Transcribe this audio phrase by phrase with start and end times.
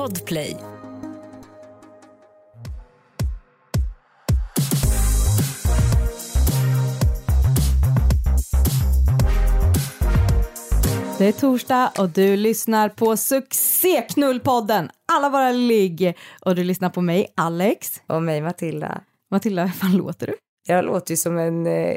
[0.00, 0.56] Podplay.
[11.18, 17.00] Det är torsdag och du lyssnar på succéknullpodden Alla våra ligg och du lyssnar på
[17.00, 18.02] mig Alex.
[18.06, 19.00] Och mig Matilda.
[19.30, 20.34] Matilda, hur fan låter du?
[20.68, 21.96] Jag låter ju som en eh,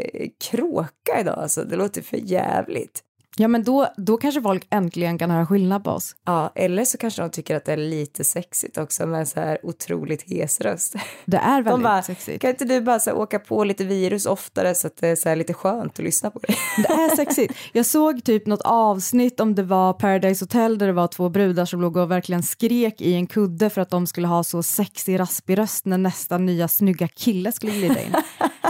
[0.49, 1.63] kråka idag, alltså.
[1.63, 3.03] Det låter för jävligt.
[3.37, 6.15] Ja men då, då kanske folk äntligen kan höra skillnad på oss.
[6.25, 9.39] Ja, eller så kanske de tycker att det är lite sexigt också med en så
[9.39, 10.95] här otroligt hes röst.
[11.25, 12.41] Det är väldigt De bara, sexigt.
[12.41, 15.29] kan inte du bara så åka på lite virus oftare så att det är så
[15.29, 16.55] här lite skönt att lyssna på dig?
[16.77, 17.53] Det är sexigt.
[17.71, 21.65] Jag såg typ något avsnitt om det var Paradise Hotel där det var två brudar
[21.65, 25.19] som låg och verkligen skrek i en kudde för att de skulle ha så sexig
[25.19, 28.15] raspig röst när nästa nya snygga kille skulle glida in.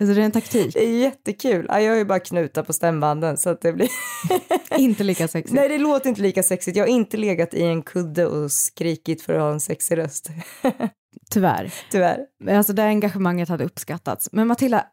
[0.00, 0.74] Alltså det är en taktik.
[0.74, 1.66] Det är jättekul.
[1.68, 3.88] Ja, jag har ju bara knutar på stämbanden så att det blir...
[4.78, 5.54] Inte lika sexigt.
[5.54, 6.76] Nej, det låter inte lika sexigt.
[6.76, 10.30] Jag har inte legat i en kudde och skrikit för att ha en sexig röst.
[11.30, 11.74] Tyvärr.
[11.90, 12.18] Tyvärr.
[12.44, 14.28] Men Alltså det engagemanget hade uppskattats.
[14.32, 14.84] Men Matilda,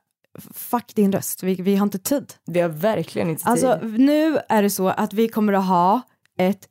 [0.54, 2.34] fuck din röst, vi, vi har inte tid.
[2.46, 3.52] Vi har verkligen inte tid.
[3.52, 6.02] Alltså nu är det så att vi kommer att ha
[6.40, 6.68] ett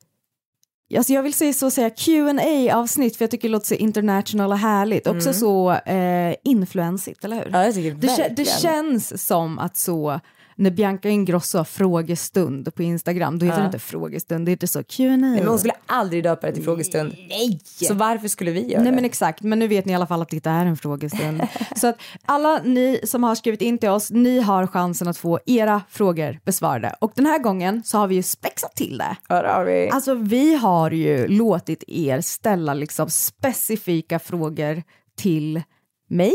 [0.97, 4.53] Alltså jag vill säga så säga qa avsnitt för jag tycker det låter så international
[4.53, 5.07] och härligt.
[5.07, 7.47] Också så eh, influensigt, eller hur?
[7.47, 7.61] Mm.
[7.61, 8.35] Ja, det, verkligen.
[8.35, 10.21] det känns som att så
[10.63, 14.83] när Bianca Ingrosso har frågestund på Instagram, då heter det inte frågestund, det heter så
[14.83, 15.17] Q&A.
[15.17, 17.15] Nej, men hon skulle aldrig döpa det till frågestund.
[17.29, 17.61] Nej!
[17.65, 18.97] Så varför skulle vi göra Nej det?
[18.97, 21.43] men exakt, men nu vet ni i alla fall att det är en frågestund.
[21.77, 25.41] så att alla ni som har skrivit in till oss, ni har chansen att få
[25.47, 26.95] era frågor besvarade.
[27.01, 29.17] Och den här gången så har vi ju spexat till det.
[29.29, 29.91] Ja, det har vi.
[29.91, 34.83] Alltså vi har ju låtit er ställa liksom specifika frågor
[35.17, 35.63] till
[36.09, 36.35] mig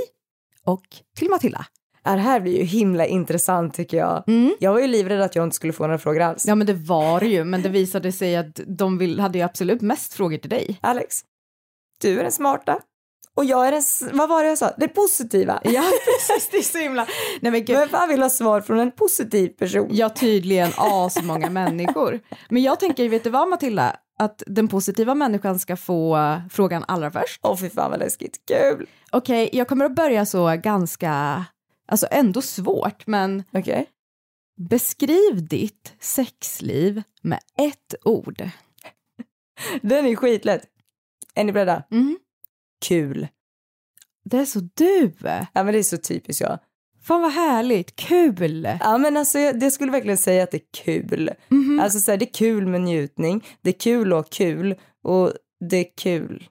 [0.64, 0.84] och
[1.18, 1.66] till Matilda.
[2.16, 4.24] Det här blir ju himla intressant tycker jag.
[4.60, 6.46] Jag var ju livrädd att jag inte skulle få några frågor alls.
[6.46, 9.44] Ja men det var det ju, men det visade sig att de vill, hade ju
[9.44, 10.80] absolut mest frågor till dig.
[10.82, 11.22] Alex,
[12.02, 12.80] du är den smarta.
[13.36, 14.72] Och jag är den, vad var det jag sa?
[14.78, 15.60] Det positiva.
[15.64, 17.08] Ja precis, det är så himla...
[17.42, 17.78] Nej men gud.
[17.78, 19.88] Vem fan vill ha svar från en positiv person?
[19.92, 22.20] Ja, tydligen asmånga människor.
[22.50, 23.96] Men jag tänker, vet du vad Matilda?
[24.20, 27.40] Att den positiva människan ska få frågan allra först.
[27.44, 28.38] Åh fy fan vad läskigt.
[28.48, 28.88] Kul.
[29.12, 31.46] Okej, jag kommer att börja så ganska,
[31.88, 33.90] alltså ändå svårt, men Okej.
[34.58, 38.50] beskriv ditt sexliv med ett ord.
[39.82, 40.64] Den är skitlätt.
[41.36, 41.84] Är ni beredda?
[41.92, 42.20] Mm.
[42.86, 43.28] Kul.
[44.24, 45.12] Det är så du.
[45.54, 46.60] Ja men det är så typiskt jag.
[47.04, 48.78] Fan vad härligt, kul.
[48.80, 51.30] Ja men alltså jag, det skulle verkligen säga att det är kul.
[51.50, 51.80] Mhm.
[51.80, 55.34] Alltså så här, det är kul med njutning, det är kul att ha kul och
[55.70, 56.50] det är kul.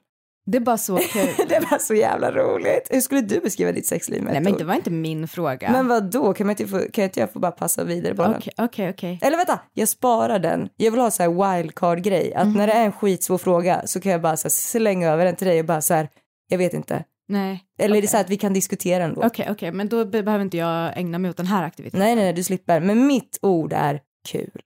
[0.51, 1.35] Det bara så kul.
[1.49, 2.87] Det var så jävla roligt.
[2.89, 5.71] Hur skulle du beskriva ditt sexliv med Nej men det var inte min fråga.
[5.71, 6.33] Men vad då?
[6.33, 8.35] kan, man inte få, kan inte jag få bara passa vidare på den?
[8.35, 9.19] Okej, okej, okej.
[9.21, 10.69] Eller vänta, jag sparar den.
[10.77, 12.33] Jag vill ha så här wildcard-grej.
[12.33, 15.35] Att när det är en skitsvår fråga så kan jag bara så slänga över den
[15.35, 16.09] till dig och bara så här,
[16.49, 17.03] jag vet inte.
[17.27, 17.63] Nej.
[17.79, 19.23] Eller är det så här att vi kan diskutera ändå?
[19.25, 21.99] Okej, okej, men då be- behöver inte jag ägna mig åt den här aktiviteten.
[21.99, 22.79] Nej, nej, nej, du slipper.
[22.79, 24.61] Men mitt ord är kul.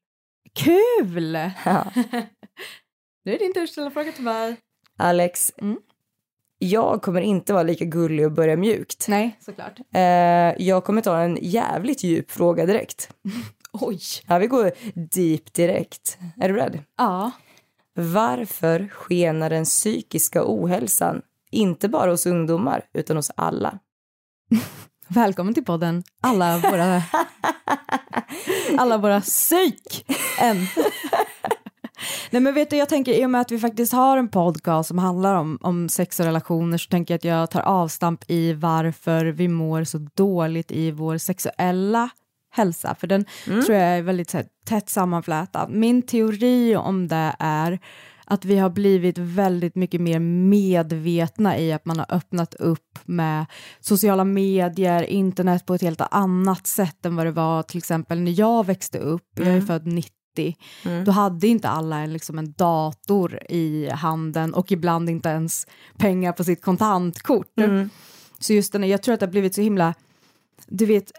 [0.55, 1.33] Kul!
[1.65, 1.85] Ja.
[3.25, 4.55] Nu är det din tur att ställa fråga till mig.
[5.01, 5.77] Alex, Mm.
[6.59, 9.05] jag kommer inte vara lika gullig och börja mjukt.
[9.07, 9.79] Nej, såklart.
[9.93, 10.01] Eh,
[10.67, 13.09] jag kommer ta en jävligt djup fråga direkt.
[13.73, 13.99] Oj.
[14.27, 14.71] Ja, vi går
[15.15, 16.17] deep direkt.
[16.41, 16.79] Är du beredd?
[16.97, 17.31] Ja.
[17.93, 23.79] Varför skenar den psykiska ohälsan inte bara hos ungdomar utan hos alla?
[25.07, 27.01] Välkommen till podden alla våra,
[28.77, 30.05] alla våra psyk
[30.39, 30.57] än.
[32.29, 34.87] Nej men vet du, jag tänker i och med att vi faktiskt har en podcast
[34.87, 38.53] som handlar om, om sex och relationer så tänker jag att jag tar avstamp i
[38.53, 42.09] varför vi mår så dåligt i vår sexuella
[42.53, 45.69] hälsa, för den tror jag är väldigt här, tätt sammanflätad.
[45.69, 47.79] Min teori om det är
[48.25, 53.45] att vi har blivit väldigt mycket mer medvetna i att man har öppnat upp med
[53.79, 58.39] sociala medier, internet på ett helt annat sätt än vad det var till exempel när
[58.39, 59.27] jag växte upp.
[59.35, 60.20] Jag är född 90.
[61.05, 65.67] Då hade inte alla en, liksom en dator i handen och ibland inte ens
[65.97, 67.53] pengar på sitt kontantkort.
[68.39, 69.93] Så just den, jag tror att det har blivit så himla,
[70.67, 71.11] du vet,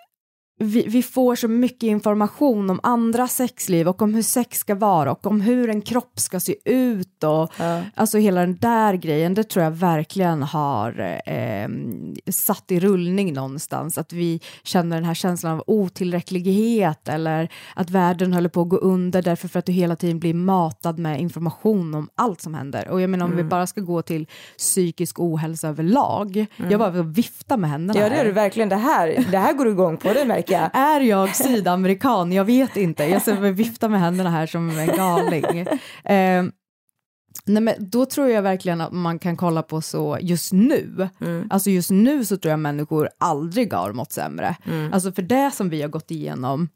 [0.58, 5.12] vi, vi får så mycket information om andra sexliv och om hur sex ska vara
[5.12, 7.52] och om hur en kropp ska se ut och
[7.94, 11.69] alltså hela den där grejen, det tror jag verkligen har eh,
[12.31, 18.32] satt i rullning någonstans, att vi känner den här känslan av otillräcklighet eller att världen
[18.32, 21.94] håller på att gå under därför för att du hela tiden blir matad med information
[21.94, 22.88] om allt som händer.
[22.88, 24.26] Och jag menar om vi bara ska gå till
[24.58, 28.69] psykisk ohälsa överlag, jag bara vifta med händerna Ja, det är du verkligen.
[28.69, 30.71] Det här, det här går du igång på, det märker jag.
[30.73, 32.33] Är jag sydamerikan?
[32.33, 33.05] Jag vet inte.
[33.05, 35.67] Jag ser vifta med händerna här som en galning.
[36.05, 36.44] Eh,
[37.44, 41.08] Nej, men då tror jag verkligen att man kan kolla på så just nu.
[41.50, 44.56] Alltså just nu så tror jag människor aldrig har mått sämre.
[44.93, 46.69] Alltså för det som vi har gått igenom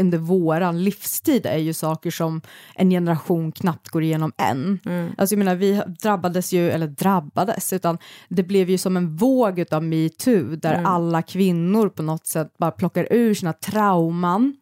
[0.00, 2.40] under våran livstid är ju saker som
[2.74, 4.78] en generation knappt går igenom än.
[5.18, 7.98] Alltså jag menar vi drabbades ju, eller drabbades, utan
[8.28, 12.70] det blev ju som en våg av metoo där alla kvinnor på något sätt bara
[12.70, 14.56] plockar ur sina trauman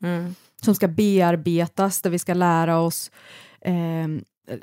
[0.63, 3.11] som ska bearbetas, där vi ska lära oss
[3.61, 3.75] eh,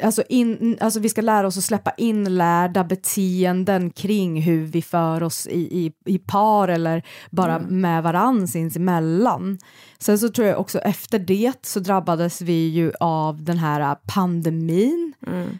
[0.03, 5.23] Alltså, in, alltså vi ska lära oss att släppa inlärda beteenden kring hur vi för
[5.23, 9.57] oss i, i, i par eller bara med varann sinsemellan.
[9.99, 15.13] Sen så tror jag också efter det så drabbades vi ju av den här pandemin.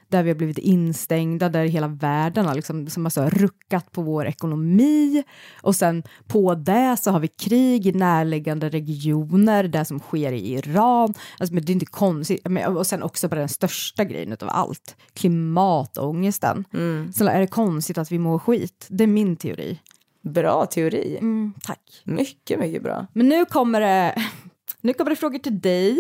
[0.08, 4.28] Där vi har blivit instängda, där hela världen har liksom, som alltså, ruckat på vår
[4.28, 5.24] ekonomi.
[5.62, 10.54] Och sen på det så har vi krig i närliggande regioner, det som sker i
[10.54, 14.34] Iran, alltså, men det är inte konstigt, men, och sen också bara den största grejen
[14.34, 16.66] utav allt, klimatångesten.
[16.74, 17.14] Mm.
[17.14, 18.88] Så är det konstigt att vi mår skit?
[18.90, 19.80] Det är min teori.
[20.22, 21.18] Bra teori.
[21.18, 22.02] Mm, tack.
[22.04, 23.08] Mycket, mycket bra.
[23.14, 24.24] Men nu kommer det,
[24.82, 25.98] nu kommer det frågor till dig.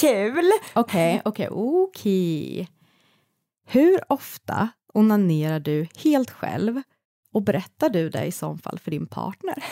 [0.00, 0.50] Kul!
[0.74, 2.68] Okej, okej, okej.
[3.66, 6.82] Hur ofta onanerar du helt själv
[7.36, 9.64] och berättar du det i så fall för din partner?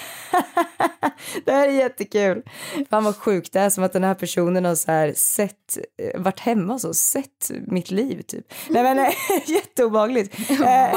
[1.45, 2.43] det här är jättekul.
[2.91, 6.21] Fan vad sjukt, det är som att den här personen har så här sett, eh,
[6.21, 8.47] varit hemma och sett mitt liv typ.
[8.69, 9.15] Nej men nej,
[9.47, 10.51] jätteobehagligt.
[10.51, 10.57] Eh,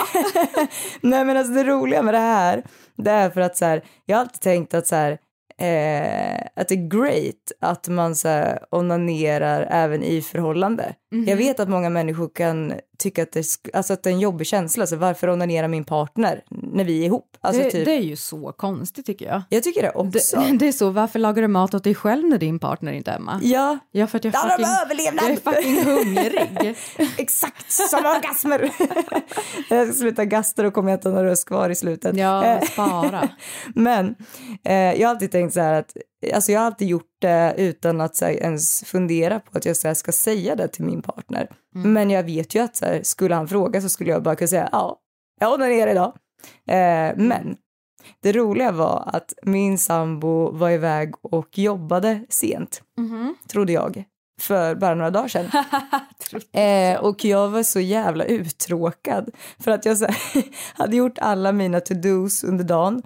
[1.01, 2.63] nej men alltså det roliga med det här,
[2.95, 5.11] det är för att så här, jag har alltid tänkt att så här,
[5.57, 10.95] eh, att det är great att man så här, onanerar även i förhållande.
[11.11, 11.25] Mhm.
[11.27, 14.47] Jag vet att många människor kan tycka att det, alltså att det är en jobbig
[14.47, 14.87] känsla.
[14.87, 17.37] Så varför onanera min partner när vi är ihop?
[17.41, 19.41] Alltså det, typ, det är ju så konstigt tycker jag.
[19.49, 20.39] jag tycker det också.
[20.39, 23.11] Det, det är så, varför lagar du mat åt dig själv när din partner inte
[23.11, 23.39] är hemma?
[23.43, 25.23] Ja, Ja, för att jag om fucking, överlevnad.
[25.25, 26.75] jag är fucking hungrig.
[27.17, 28.71] exakt som orgasmer.
[29.69, 32.17] jag ska sluta gasta och kommer jag inte ha någon röst kvar i slutet.
[32.17, 33.29] Ja, Eh, spara.
[33.75, 34.15] Men
[34.63, 35.97] eh, jag har alltid tänkt så här att
[36.33, 39.93] alltså jag har alltid gjort det utan att här, ens fundera på att jag här,
[39.93, 41.49] ska säga det till min partner.
[41.73, 44.47] Men jag vet ju att så här, skulle han fråga så skulle jag bara kunna
[44.47, 44.99] säga ja,
[45.39, 46.13] jag onanerar idag.
[46.67, 47.57] Eh, men
[48.21, 52.81] det roliga var att min sambo var iväg och jobbade sent,
[53.47, 54.03] trodde jag,
[54.41, 55.49] för bara några dagar sedan.
[56.51, 59.29] Eh, och jag var så jävla uttråkad
[59.59, 60.07] för att jag så
[60.73, 63.03] hade gjort alla mina to-dos under dagen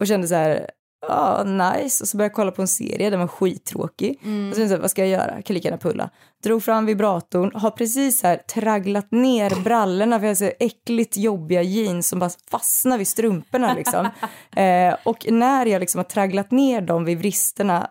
[0.00, 0.70] och kände så här,
[1.06, 2.04] ja nice.
[2.04, 4.20] Och så började jag kolla på en serie, den var skittråkig.
[4.50, 6.10] Och så jag, vad ska jag göra, jag kan lika gärna pulla.
[6.42, 11.62] Drog fram vibratorn, har precis här tragglat ner brallorna för jag har så äckligt jobbiga
[11.62, 14.06] jeans som bara fastnar vid strumporna liksom.
[14.56, 17.90] eh, och när jag liksom har tragglat ner dem vid vristerna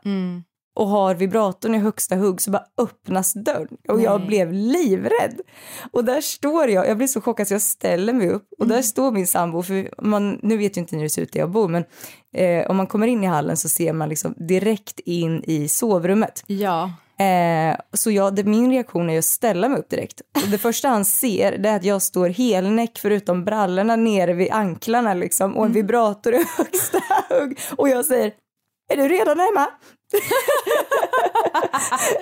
[0.78, 4.28] och har vibratorn i högsta hugg så bara öppnas dörren och jag Nej.
[4.28, 5.42] blev livrädd.
[5.92, 8.82] Och där står jag, jag blir så chockad så jag ställer mig upp och där
[8.82, 11.40] står min sambo, för man, nu vet ju inte ni hur det ser ut där
[11.40, 11.84] jag bor men
[12.34, 16.44] eh, om man kommer in i hallen så ser man liksom direkt in i sovrummet.
[16.48, 16.92] Ja.
[17.20, 20.22] Eh, så jag, det, min reaktion är att ställa mig upp direkt.
[20.44, 24.52] Och det första han ser det är att jag står helnäck förutom brallorna nere vid
[24.52, 26.98] anklarna liksom och en vibrator i högsta
[27.30, 27.60] hugg.
[27.78, 28.34] Och jag säger,
[28.90, 29.68] är du redan hemma?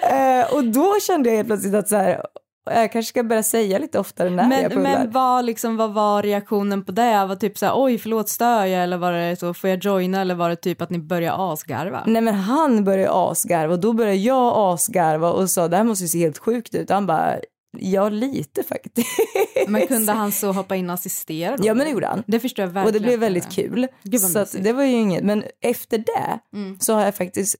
[0.45, 2.25] eh, och då kände jag helt plötsligt att så här,
[2.69, 4.83] jag kanske ska börja säga lite oftare när jag Men, pullar.
[4.83, 7.25] men vad, liksom, vad var reaktionen på det?
[7.25, 10.21] Var typ så här, oj förlåt stör jag eller var det så, får jag joina
[10.21, 12.03] eller var det typ att ni började asgarva?
[12.05, 16.03] Nej men han började asgarva och då började jag asgarva och sa det här måste
[16.03, 16.89] ju se helt sjukt ut.
[16.89, 17.35] Han bara,
[17.79, 19.07] ja lite faktiskt.
[19.67, 21.57] Men kunde han så hoppa in och assistera?
[21.57, 21.67] då?
[21.67, 22.23] Ja men det gjorde han.
[22.27, 22.85] Det förstår jag verkligen.
[22.87, 23.87] Och det blev väldigt kul.
[24.19, 26.79] Så det var ju inget, men efter det Mm.
[26.79, 27.55] så har jag faktiskt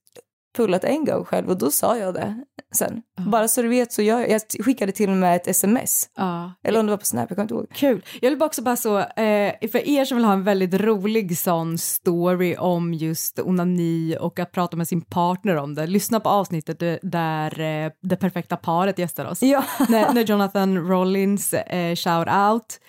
[0.56, 2.44] pullat en gång själv och då sa jag det
[2.76, 3.02] sen.
[3.18, 6.10] Bara så du vet så jag, jag skickade till och med ett sms.
[6.16, 6.54] Ja.
[6.64, 7.68] Eller om det var på Snap, jag kommer inte ihåg.
[7.74, 8.06] Kul.
[8.22, 11.38] Jag vill bara också bara så, eh, för er som vill ha en väldigt rolig
[11.38, 16.30] sån story om just onani och att prata med sin partner om det, lyssna på
[16.30, 19.44] avsnittet där- där eh, det perfekta paret gästar oss.
[19.44, 19.64] Ja.
[19.90, 22.80] när, när Jonathan Rollins, eh, shout out,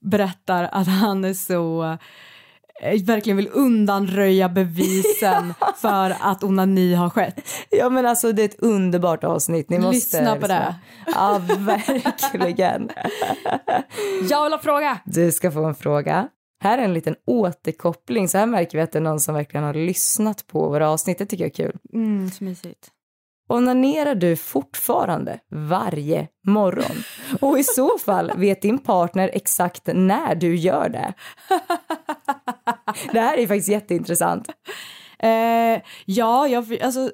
[0.00, 1.96] berättar att han är så eh,
[2.80, 7.40] verkligen vill undanröja bevisen för att onani har skett.
[7.70, 9.70] ja men alltså det är ett underbart avsnitt.
[9.70, 10.74] Ni måste Lyssna på det.
[11.06, 12.90] Ja verkligen.
[14.30, 14.98] Jag vill ha fråga!
[15.04, 16.28] Du ska få en fråga.
[16.60, 18.28] Här är en liten återkoppling.
[18.28, 21.18] Så här märker vi att det är någon som verkligen har lyssnat på våra avsnitt.
[21.18, 21.78] Det tycker jag är kul.
[21.92, 22.90] Mm, mysigt.
[23.48, 26.96] Onanerar du fortfarande varje morgon?
[27.40, 31.14] Och i så fall, vet din partner exakt när du gör det?
[33.12, 34.48] Det här är faktiskt jätteintressant.
[35.18, 37.10] Eh, ja, jag, alltså,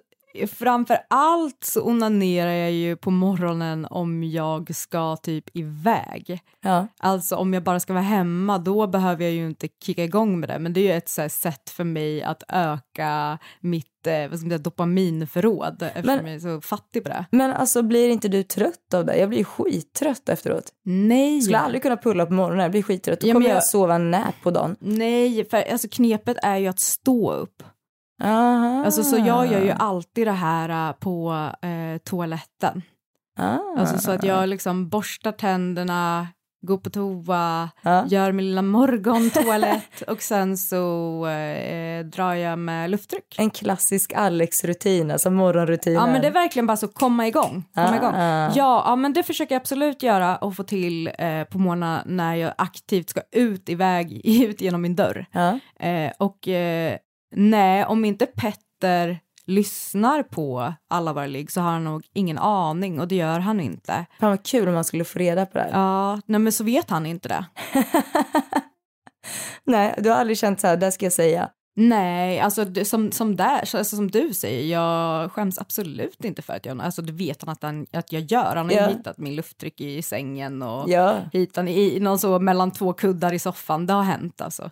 [0.53, 6.41] framför allt så onanerar jag ju på morgonen om jag ska typ iväg.
[6.61, 6.87] Ja.
[6.99, 10.49] Alltså om jag bara ska vara hemma då behöver jag ju inte kicka igång med
[10.49, 14.39] det men det är ju ett så sätt för mig att öka mitt eh, vad
[14.39, 17.25] ska man säga, dopaminförråd eftersom Men- jag är så fattig på det.
[17.31, 19.17] Men alltså blir inte du trött av det?
[19.17, 20.73] Jag blir skittrött efteråt.
[20.85, 21.41] Nej.
[21.43, 23.21] Skulle aldrig kunna pulla på morgonen, jag blir skittrött.
[23.21, 24.77] Då Ja, kommer jag jag- sova en nap på dagen.
[24.81, 27.63] Nej, för alltså knepet är ju att stå upp.
[28.25, 28.85] Aha.
[28.85, 32.83] Alltså så jag gör ju alltid det här äh, på eh, toaletten.
[33.39, 33.59] Ah.
[33.79, 36.29] Alltså så att jag liksom borstar tänderna,
[36.67, 38.05] går på toa, Ja.
[38.07, 43.35] gör min lilla morgontoalett och sen så eh, drar jag med luftdryck.
[43.39, 46.01] En klassisk Alex-rutin, alltså morgonrutinen.
[46.01, 47.65] Ja men det är verkligen bara så komma igång.
[47.75, 47.97] Komma Ah.
[47.97, 48.13] igång.
[48.57, 52.35] Ja, ja men det försöker jag absolut göra och få till eh, på morgnarna när
[52.35, 55.27] jag aktivt ska ut iväg, ut genom min dörr.
[55.81, 56.49] Eh, och
[57.37, 63.01] nej, om inte Petter lyssnar på alla våra ligg så har han nog ingen aning
[63.01, 64.07] och det gör han inte.
[64.21, 65.71] Fan vad kul om man skulle få reda på det här.
[65.71, 67.45] Ja, nej men så vet han inte det.
[69.65, 71.49] Nej, du har aldrig känt så här, det ska jag säga.
[71.77, 76.53] Nej, alltså som, som, där, så- alltså som du säger, jag skäms absolut inte för
[76.53, 78.57] att jag, alltså det vet han att, han, att jag gör.
[78.57, 78.87] Han har Ja.
[78.87, 81.17] hittat min luftdryck i sängen och Ja.
[81.33, 83.87] hittat i någon så mellan två kuddar i soffan.
[83.87, 84.71] Det har hänt alltså.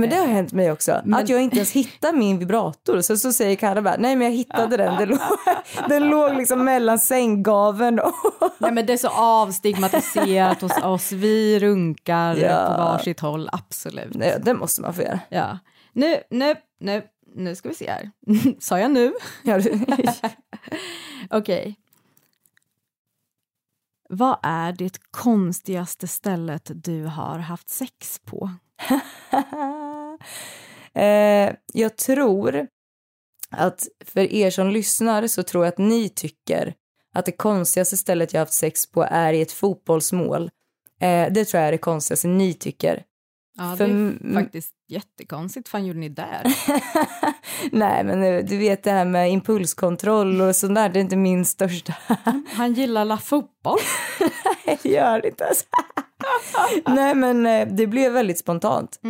[0.00, 1.00] Men det har hänt mig också.
[1.04, 3.00] Men- Att jag inte ens hittar min vibrator.
[3.00, 4.96] Så, så säger Kalle bara, nej men jag hittade den.
[4.96, 5.18] Den låg,
[5.88, 8.12] den låg liksom mellan sänggaveln och...
[8.58, 12.48] Nej men det är så avstigmatiserat hos oss, vi runkar Ja.
[12.76, 14.14] på varsitt håll, absolut.
[14.14, 15.20] Nej, det måste man få göra.
[15.28, 15.58] Ja.
[15.92, 17.02] Nu, nu, nu,
[17.34, 18.10] nu ska vi se här.
[18.60, 19.12] Sa jag nu?
[19.42, 19.84] Ja, du-
[21.30, 21.76] Okej.
[24.08, 28.50] Vad är det konstigaste stället du har haft sex på?
[30.94, 32.66] Eh, jag tror
[33.50, 36.74] att för er som lyssnar så tror jag att ni tycker
[37.14, 40.50] att det konstigaste stället jag haft sex på är i ett fotbollsmål.
[41.00, 43.02] Eh, det tror jag är det konstigaste ni tycker.
[43.58, 45.68] Ja, För det är faktiskt jättekonstigt.
[45.68, 46.42] fan gjorde ni där?
[47.72, 51.16] Nej, men eh, du vet det här med impulskontroll och sånt där, det är inte
[51.16, 51.94] min största.
[52.52, 53.78] Han gillar la fotboll.
[54.64, 55.66] Jag gör inte ens.
[56.86, 59.00] Nej, men eh, det blev väldigt spontant.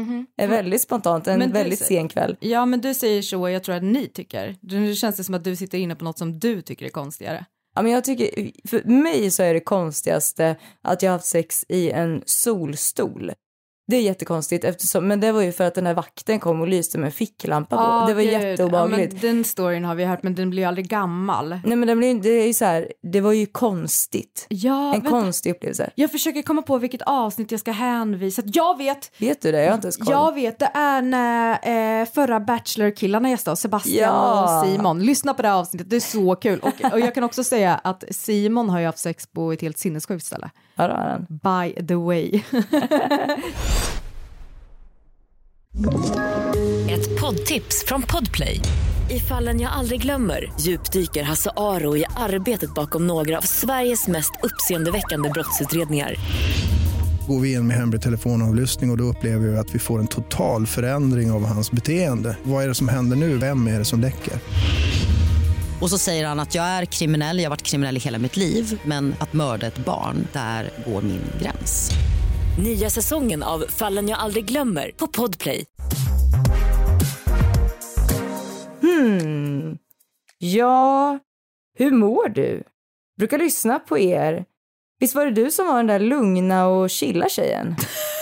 [0.41, 2.37] Eh, Väldigt spontant, en Men väldigt säger- sen kväll.
[2.41, 4.57] Ja, men du säger så, jag tror att ni tycker.
[4.61, 7.45] Nu känns det som att du sitter inne på något som du tycker är konstigare.
[7.75, 11.65] Ja, men jag tycker, för mig så är det konstigaste att jag har haft sex
[11.69, 13.33] i en solstol.
[13.89, 16.69] Det är jättekonstigt eftersom, men det var ju för att den här vakten kom och
[16.69, 17.83] lyste med en ficklampa på.
[17.83, 18.33] Ah, det var gud.
[18.33, 19.13] jätteobehagligt.
[19.13, 21.49] Ja, den storyn har vi hört, men den blir ju aldrig gammal.
[21.49, 24.47] Nej men det, blir, det är ju så här, det var ju konstigt.
[24.49, 25.91] Ja, en konstig upplevelse.
[25.95, 28.43] Jag försöker komma på vilket avsnitt jag ska hänvisa.
[28.45, 29.11] Jag vet!
[29.21, 29.61] Vet du det?
[29.63, 30.13] Jag har inte ens koll.
[30.13, 34.61] Jag vet, det är när eh, förra Bachelor-killarna gästade oss, Sebastian Ja.
[34.63, 35.01] och Simon.
[35.03, 36.61] Lyssna på det här avsnittet, det är så kul.
[36.61, 39.79] Och, och jag kan också säga att Simon har ju haft sex på ett helt
[39.79, 40.51] sinnessjukt ställe.
[40.77, 41.27] Ja, det har han.
[41.29, 42.31] By the way.
[46.91, 48.61] Ett poddtips från Podplay.
[49.11, 54.33] I fallen jag aldrig glömmer djupdyker Hasse Aro i arbetet bakom några av Sveriges mest
[54.43, 56.15] uppseendeväckande brottsutredningar.
[57.29, 60.07] Går vi in med hemlig telefonavlyssning och, och då upplever vi att vi får en
[60.07, 62.37] total förändring av hans beteende.
[62.43, 63.39] Vad är det som händer nu?
[63.39, 64.35] Vem är det som läcker?
[65.81, 68.37] Och så säger han att jag är kriminell, jag har varit kriminell i hela mitt
[68.37, 71.91] liv men att mörda ett barn, där går min gräns.
[72.59, 75.65] Nya säsongen av Fallen jag aldrig glömmer på Podplay.
[78.81, 79.79] Hmm.
[80.39, 81.19] Ja,
[81.79, 82.63] hur mår du?
[83.19, 84.45] Brukar lyssna på er.
[85.01, 87.77] Visst var det du som var den där lugna och chilla tjejen?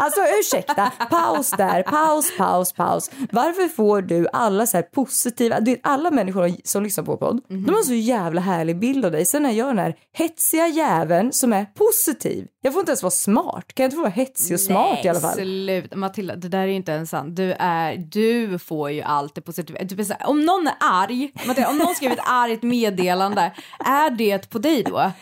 [0.00, 3.10] Alltså ursäkta, paus där, paus, paus, paus.
[3.32, 7.40] Varför får du alla så här positiva, du vet alla människor som lyssnar på podd,
[7.50, 7.64] Mhm.
[7.66, 9.24] de har så jävla härlig bild av dig.
[9.24, 12.46] Sen är jag den här hetsiga jäveln som är positiv.
[12.68, 15.08] Jag får inte ens vara smart, kan jag inte få vara hetsig och smart i
[15.08, 15.34] alla fall?
[15.34, 17.36] Sluta, Matilda, det där är inte ens sant.
[17.36, 19.88] Du, är, du får ju alltid positivt.
[19.88, 23.52] Du, vet så här, om någon är arg, Matilda, om någon skriver ett argt meddelande,
[23.78, 25.12] är det på dig då?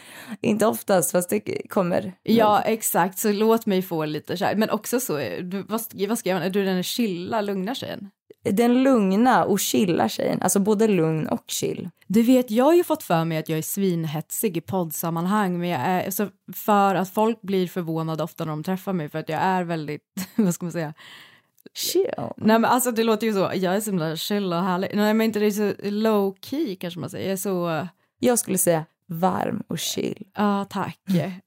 [0.41, 2.13] Inte oftast, fast det kommer.
[2.23, 3.19] Ja, exakt.
[3.19, 4.55] Så låt mig få lite kär.
[4.57, 6.47] Men också så, du, vad, vad skrev han?
[6.47, 8.11] Är du den chilla, lugna tjejen?
[8.51, 11.91] Den lugna och chilla tjejen, alltså både lugn och chill.
[12.07, 15.69] Du vet, jag har ju fått för mig att jag är svinhetsig i poddsammanhang, men
[15.69, 19.29] jag är, alltså, för att folk blir förvånade ofta när de träffar mig för att
[19.29, 20.03] jag är väldigt,
[20.37, 20.95] vad ska man säga,
[21.75, 22.11] Chill.
[22.37, 24.91] Nej men alltså det låter ju så, jag är så himla chill och härlig.
[24.95, 28.39] Nej men inte det är så low key kanske man säger, jag är så, Jag
[28.39, 30.27] skulle säga varm och chill.
[30.35, 31.01] Ja, tack.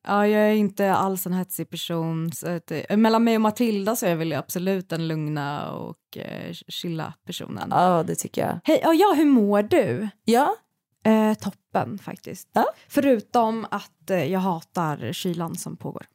[0.03, 2.31] Ja, jag är inte alls en hetsig person.
[2.45, 6.53] Att, eh, mellan mig och Matilda så är jag väl absolut den lugna och eh,
[6.67, 7.67] chilla personen.
[7.71, 8.59] Ja, det tycker jag.
[8.63, 10.09] Hej, ja, ja, hur mår du?
[10.25, 10.55] Ja,
[11.03, 12.49] Eh, toppen faktiskt.
[12.53, 12.65] Ja.
[12.87, 16.05] Förutom att eh, jag hatar kylan som pågår.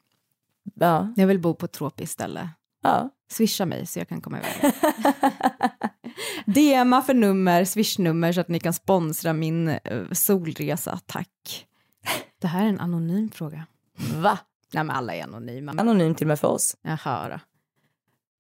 [0.75, 2.49] ja, Jag vill bo på ett tropiskt ställe.
[2.85, 3.11] Ja.
[3.29, 4.73] Swisha mig så jag kan komma iväg.
[6.85, 11.67] DMa för nummer, swishnummer så att ni kan sponsra min eh, solresa, tack.
[12.41, 13.67] Det här är en anonym fråga.
[14.15, 14.39] Va?
[14.73, 15.73] Nej men alla är anonyma.
[15.73, 16.77] Anonym till och med för oss.
[16.83, 17.41] Jaha då.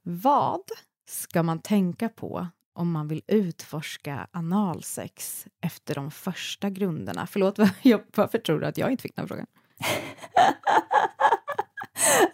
[0.02, 0.60] Vad
[1.08, 7.26] ska man tänka på om man vill utforska analsex efter de första grunderna?
[7.26, 7.58] Förlåt,
[8.16, 9.46] varför tror du att jag inte fick den frågan?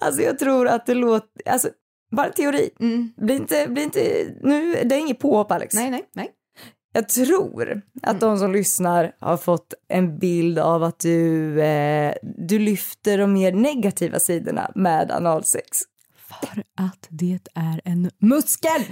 [0.01, 1.71] Alltså jag tror att det låter, alltså
[2.11, 2.71] bara teori.
[2.81, 3.13] Mm.
[3.17, 4.01] Bli inte, bli inte,
[4.41, 5.75] nu, det är inget påhopp Alex.
[5.75, 6.31] Nej, nej, nej.
[6.93, 12.59] Jag tror att de som lyssnar har fått en bild av att du, eh, du
[12.59, 15.79] lyfter de mer negativa sidorna med analsex.
[16.29, 18.83] För att det är en muskel!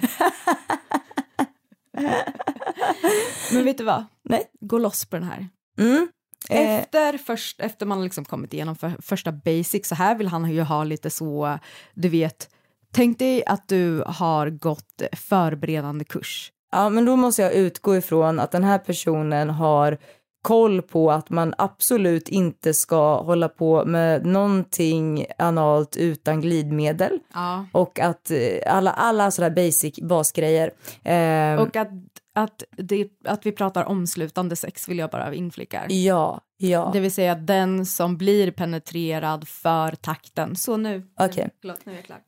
[3.52, 4.04] Men vet du vad?
[4.25, 4.44] Nej.
[4.60, 5.48] Gå loss på den här.
[5.78, 6.08] Mm.
[6.50, 10.62] Efter, först, efter man liksom kommit igenom för, första basic, så här vill han ju
[10.62, 11.58] ha lite så,
[11.94, 12.50] du vet,
[12.92, 16.52] tänk dig att du har gått förberedande kurs.
[16.73, 19.99] ja, men då måste jag utgå ifrån att den här personen har
[20.42, 27.66] koll på att man absolut inte ska hålla på med någonting analt utan glidmedel Ja.
[27.73, 30.71] och att eh, alla, alla sådana basic basgrejer.
[31.04, 31.88] Eh, Och att,
[32.35, 35.85] att, det, att vi pratar omslutande sex vill jag bara inflika.
[35.88, 36.90] ja, ja.
[36.92, 40.57] Det vill säga den som blir penetrerad för takten.
[40.57, 41.07] Så nu.
[41.21, 41.50] Okej.
[41.61, 42.18] Förlåt, nu är jag klar.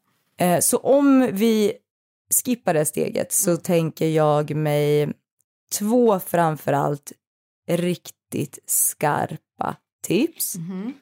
[0.40, 1.73] Eh, så om vi
[2.44, 5.12] skippar det steget så tänker jag mig
[5.78, 7.12] två framförallt
[7.68, 10.56] riktigt skarpa tips.
[10.56, 10.94] Mhm.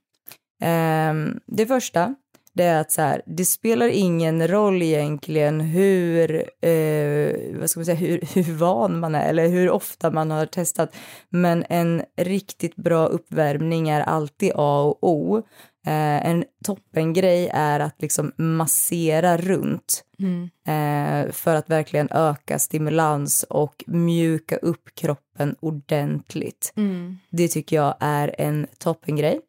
[0.63, 2.15] Ehm, det första
[2.59, 7.85] det är att så här, det spelar ingen roll egentligen hur, eh, vad ska man
[7.85, 10.97] säga, hur, hur van man är eller hur ofta man har testat.
[11.29, 15.43] Men en riktigt bra uppvärmning är alltid A och O.
[15.89, 20.43] Eh, en toppengrej är att liksom massera runt Mm.
[20.67, 26.73] eh, för att verkligen öka stimulans och mjuka upp kroppen ordentligt.
[26.77, 27.19] Mm.
[27.31, 29.41] Det tycker jag är en toppengrej.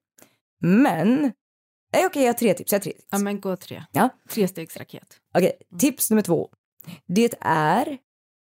[0.61, 1.31] Men,
[1.93, 3.05] nej okej jag har tre tips, jag har tre tips.
[3.11, 3.83] Ja, men gå tre.
[3.91, 4.09] Ja.
[4.29, 5.17] Trestegsraket.
[5.33, 6.49] Okej, tips nummer två.
[7.07, 7.97] Det är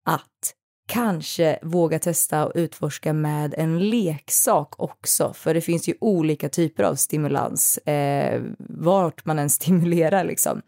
[0.05, 0.55] att
[0.87, 5.33] kanske våga testa och utforska med en leksak också.
[5.33, 10.61] För det finns ju olika typer av stimulans, eh, vart man än stimulerar liksom.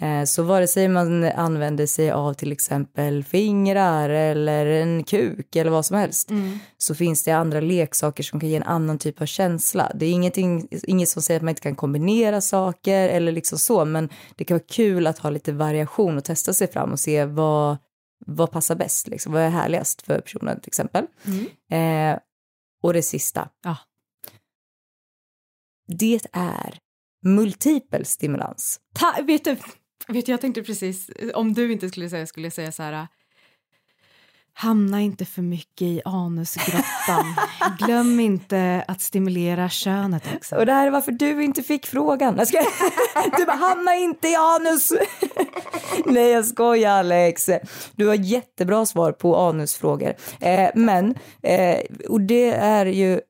[0.00, 5.70] Eh, så vare sig man använder sig av till exempel fingrar eller en kuk eller
[5.70, 6.30] vad som helst
[6.78, 9.92] så finns det andra leksaker som kan ge en annan typ av känsla.
[9.94, 13.84] Det är ingenting, inget som säger att man inte kan kombinera saker eller liksom så,
[13.84, 17.24] men det kan vara kul att ha lite variation och testa sig fram och se
[17.24, 17.76] vad,
[18.26, 19.32] vad passar bäst, liksom.
[19.32, 21.06] vad är härligast för personen till exempel.
[21.70, 22.18] Eh,
[22.82, 23.48] och det sista.
[23.62, 23.76] Ja.
[25.86, 26.78] Det är
[27.22, 28.80] multipel stimulans.
[28.94, 29.56] Ta, vet, du,
[30.08, 33.08] vet du, jag tänkte precis, om du inte skulle säga skulle jag säga så här.
[34.60, 37.34] Hamna inte för mycket i anusgrottan.
[37.78, 40.56] Glöm inte att stimulera könet också.
[40.56, 42.36] Och det här är varför du inte fick frågan.
[42.38, 42.58] Jag ska...
[43.36, 44.92] Du bara, hamna inte i anus.
[46.06, 47.50] Nej, jag skojar Alex.
[47.96, 50.14] Du har jättebra svar på anusfrågor.
[50.40, 53.20] Eh, men, eh, och det är ju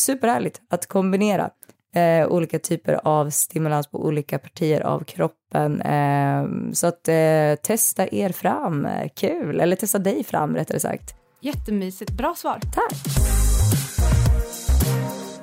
[0.00, 1.50] superhärligt att kombinera
[1.96, 5.80] eh, olika typer av stimulans på olika partier av kroppen.
[5.80, 9.60] Eh, så att eh, testa er fram, kul.
[9.60, 11.14] Eller testa dig fram rättare sagt.
[11.40, 12.60] Jättemysigt, bra svar.
[12.74, 12.96] Tack.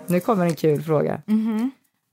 [0.07, 1.21] Nu kommer en kul fråga.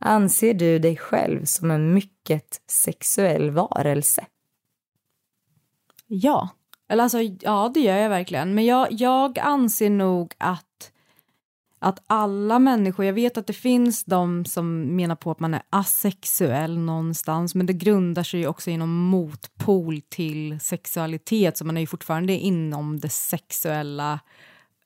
[0.04, 4.24] Anser du dig själv som en mycket sexuell varelse?
[6.06, 6.48] Ja.
[6.88, 8.54] Eller alltså, ja det gör jag verkligen.
[8.54, 10.92] Men jag, jag anser nog att,
[11.82, 15.62] att alla människor, jag vet att det finns de som menar på att man är
[15.70, 21.80] asexuell någonstans, men det grundar sig ju också inom motpol till sexualitet, så man är
[21.80, 24.20] ju fortfarande inom det sexuella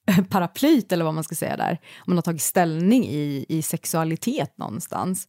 [0.06, 1.78] eh, paraplyt eller vad man ska säga där.
[2.06, 5.28] Man har tagit ställning i, i sexualitet någonstans.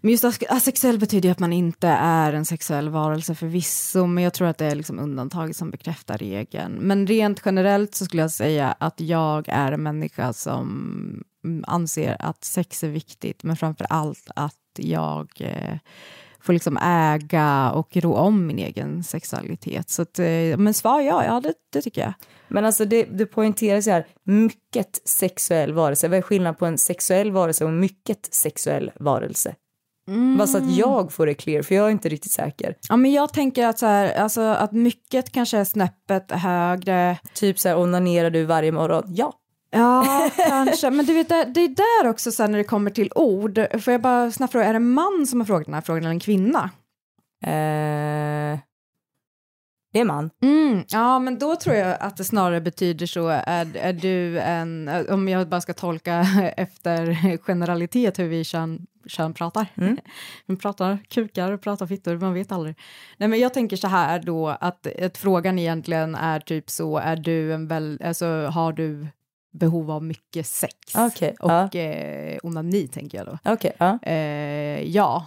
[0.00, 4.32] Men just asexuell betyder ju att man inte är en sexuell varelse förvisso, men jag
[4.32, 6.72] tror att det är liksom undantaget som bekräftar regeln.
[6.80, 12.16] Men rent generellt så skulle jag säga att jag är en människa som mm, anser
[12.18, 15.78] att sex är viktigt, men framför allt att jag eh,
[16.40, 19.90] får liksom äga och ro om min egen sexualitet.
[19.90, 22.12] Så att, eh, men svar ja, ja det, det tycker jag.
[22.48, 26.08] Men alltså det, det poängteras ju här, mycket sexuell varelse.
[26.08, 29.54] Vad är skillnaden på en sexuell varelse och mycket sexuell varelse?
[30.08, 30.36] Mm.
[30.36, 32.74] Bara så att jag får det clear, för jag är inte riktigt säker.
[32.88, 37.18] Ja, men jag tänker att, så här, alltså, att mycket kanske är snäppet högre.
[37.34, 39.04] Typ så här, onanerar du varje morgon?
[39.06, 39.32] Ja.
[39.70, 40.90] Ja, kanske.
[40.90, 43.66] Men du vet, det, är där också sen när det kommer till ord.
[43.82, 46.02] Får jag bara snabbt fråga, är det en man som har frågat den här frågan
[46.02, 46.70] eller en kvinna?
[47.44, 48.58] Eh,
[49.92, 50.30] det är man.
[50.42, 54.90] Mm, ja, men då tror jag att det snarare betyder så, är, är du en,
[55.10, 56.20] om jag bara ska tolka
[56.56, 59.66] efter generalitet hur vi kön, kön pratar.
[59.74, 59.98] Mm.
[60.46, 62.78] Vi pratar kukar och pratar fittor, man vet aldrig.
[63.16, 67.16] Nej, men jag tänker så här då, att, att frågan egentligen är typ så, är
[67.16, 69.06] du en väl, alltså har du
[69.58, 71.80] behov av mycket sex okay, och ja.
[71.80, 73.52] eh, onani tänker jag då.
[73.52, 73.98] Okay, ja.
[74.02, 75.26] Eh, ja.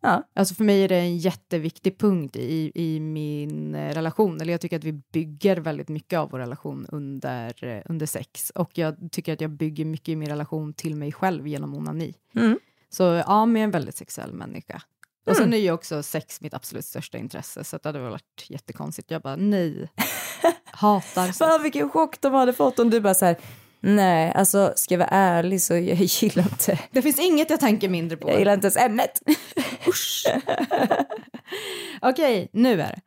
[0.00, 0.22] ja.
[0.34, 4.76] Alltså för mig är det en jätteviktig punkt i, i min relation, eller jag tycker
[4.76, 9.32] att vi bygger väldigt mycket av vår relation under, eh, under sex och jag tycker
[9.32, 12.14] att jag bygger mycket i min relation till mig själv genom onani.
[12.34, 12.58] Mm.
[12.90, 14.82] Så ja, men jag är en väldigt sexuell människa.
[15.26, 15.54] Och sen mm.
[15.54, 19.10] är ju också sex mitt absolut största intresse, så det hade varit jättekonstigt.
[19.10, 19.88] Jag bara nej,
[20.64, 21.38] hatar sex.
[21.38, 23.36] Fan vilken chock de hade fått om du bara så här,
[23.80, 26.78] nej, alltså ska jag vara ärlig så jag gillar inte.
[26.90, 28.30] Det finns inget jag tänker mindre på.
[28.30, 29.22] Jag gillar inte ens ämnet.
[29.88, 30.24] Usch.
[32.02, 33.00] Okej, nu är det.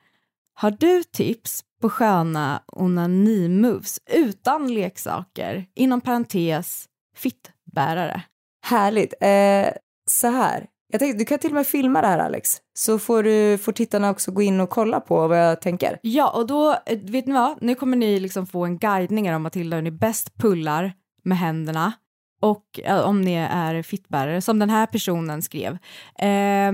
[0.54, 5.66] Har du tips på sköna onani-moves utan leksaker?
[5.76, 8.24] Inom parentes, fittbärare.
[8.62, 9.14] Härligt.
[9.22, 9.74] Eh,
[10.06, 13.24] så här, jag tänkte, du kan till och med filma det här Alex, så får,
[13.24, 16.00] du, får tittarna också gå in och kolla på vad jag tänker.
[16.02, 19.42] Ja, och då, eh, vet ni vad, nu kommer ni liksom få en guidning om
[19.42, 20.94] Matilda hur ni bäst pullar
[21.24, 21.94] med händerna
[22.42, 25.78] och äh, om ni är fittbärare, som den här personen skrev.
[26.20, 26.72] Eh,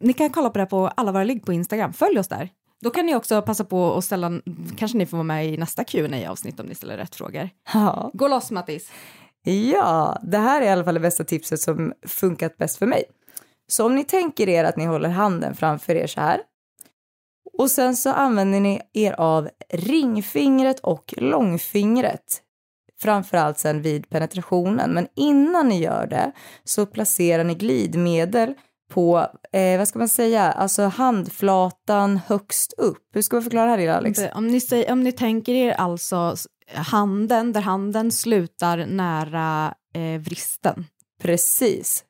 [0.00, 2.48] ni kan kolla på det på alla våra ligg på Instagram, följ oss där.
[2.80, 4.40] Då kan ni också passa på att ställa,
[4.76, 7.50] kanske ni får vara med i nästa qa avsnitt om ni ställer rätt frågor.
[7.74, 8.10] Ja.
[8.14, 8.92] Gå loss Mattis!
[9.44, 13.04] Ja, det här är i alla fall det bästa tipset som funkat bäst för mig.
[13.68, 16.40] Så om ni tänker er att ni håller handen framför er så här
[17.58, 22.42] och sen så använder ni er av ringfingret och långfingret
[23.00, 24.90] framförallt sen vid penetrationen.
[24.94, 26.32] Men innan ni gör det
[26.64, 28.54] så placerar ni glidmedel
[28.90, 33.08] på, eh, vad ska man säga, alltså handflatan högst upp.
[33.14, 34.20] Hur ska man förklara det här lilla Alex?
[34.34, 36.36] Om ni, säger, om ni tänker er alltså
[36.74, 40.86] handen, där handen slutar nära eh, vristen.
[41.22, 42.04] Precis.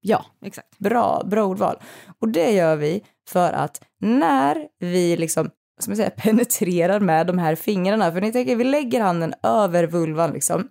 [0.00, 0.78] Ja, exakt.
[0.78, 1.76] Bra, bra ordval.
[2.20, 5.50] Och det gör vi för att när vi liksom
[5.80, 9.86] som jag säger, penetrerar med de här fingrarna, för ni tänker vi lägger handen över
[9.86, 10.68] vulvan liksom,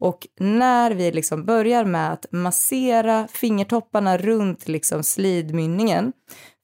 [0.00, 6.12] och när vi liksom börjar med att massera fingertopparna runt liksom slidmynningen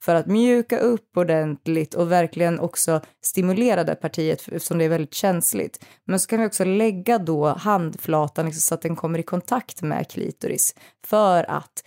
[0.05, 5.13] för att mjuka upp ordentligt och verkligen också stimulera det partiet eftersom det är väldigt
[5.13, 5.85] känsligt.
[6.05, 9.81] Men så kan vi också lägga då handflatan liksom så att den kommer i kontakt
[9.81, 11.83] med klitoris för att,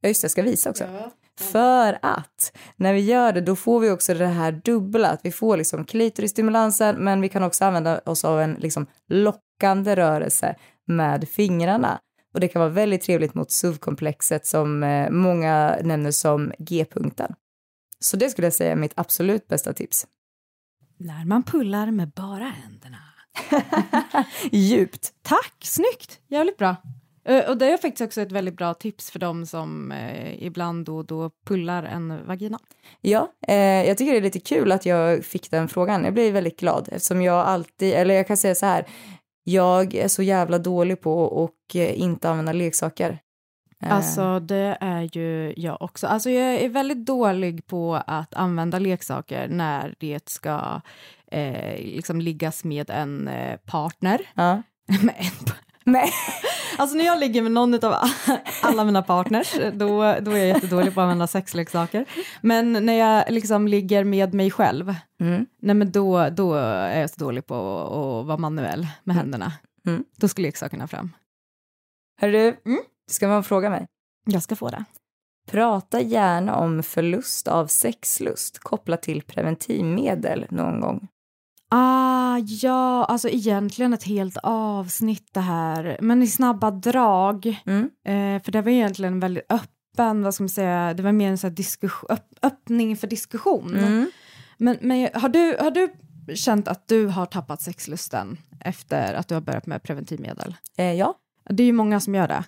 [0.00, 0.84] ja just det, jag ska visa också.
[0.84, 1.10] Ja.
[1.40, 5.32] För att när vi gör det då får vi också det här dubbla, att vi
[5.32, 11.28] får liksom klitorisstimulansen men vi kan också använda oss av en liksom lockande rörelse med
[11.28, 12.00] fingrarna.
[12.34, 17.34] Och det kan vara väldigt trevligt mot SUV-komplexet som eh, många nämner som G-punkten.
[18.00, 20.06] Så det skulle jag säga är mitt absolut bästa tips.
[20.96, 22.98] När man pullar med bara händerna.
[24.52, 25.12] Djupt.
[25.22, 26.20] Tack, snyggt!
[26.28, 26.76] Jävligt bra.
[27.48, 30.96] Och det är faktiskt också ett väldigt bra tips för dem som eh, ibland då
[30.96, 32.58] och då pullar en vagina.
[33.00, 36.04] Ja, eh, jag tycker det är lite kul att jag fick den frågan.
[36.04, 38.86] Jag blir väldigt glad eftersom jag alltid, eller jag kan säga så här,
[39.44, 43.18] jag är så jävla dålig på att eh, inte använda leksaker.
[43.82, 43.92] Eh.
[43.92, 46.06] Alltså det är ju jag också.
[46.06, 50.80] Alltså jag är väldigt dålig på att använda leksaker när det ska
[51.30, 54.20] eh, liksom liggas med en eh, partner.
[54.34, 54.62] Ja.
[55.02, 56.10] med en, Nej.
[56.78, 57.94] Alltså när jag ligger med någon av
[58.62, 62.04] alla mina partners, då, då är jag jättedålig på att använda sexleksaker.
[62.40, 65.46] Men när jag liksom ligger med mig själv, mm.
[65.62, 69.16] nej men då, då är jag så dålig på att vara manuell med mm.
[69.16, 69.52] händerna.
[69.86, 70.04] Mm.
[70.16, 71.12] Då ska leksakerna fram.
[72.20, 72.80] Hörru, mm?
[73.12, 73.86] Ska man fråga mig?
[74.26, 74.84] Jag ska få det.
[75.50, 81.08] Prata gärna om förlust av sexlust kopplat till preventivmedel någon gång.
[81.68, 87.62] Ah, ja, alltså egentligen ett helt avsnitt det här, men i snabba drag.
[87.66, 87.90] Mm.
[88.04, 91.38] Eh, för det var egentligen väldigt öppen, vad ska man säga, det var mer en
[91.38, 93.76] så diskussion, öpp, öppning för diskussion.
[93.76, 94.10] Mm.
[94.58, 95.92] Men, men har, du, har du
[96.34, 100.56] känt att du har tappat sexlusten efter att du har börjat med preventivmedel?
[100.76, 101.14] Eh, ja.
[101.50, 102.44] Det är ju många som gör det.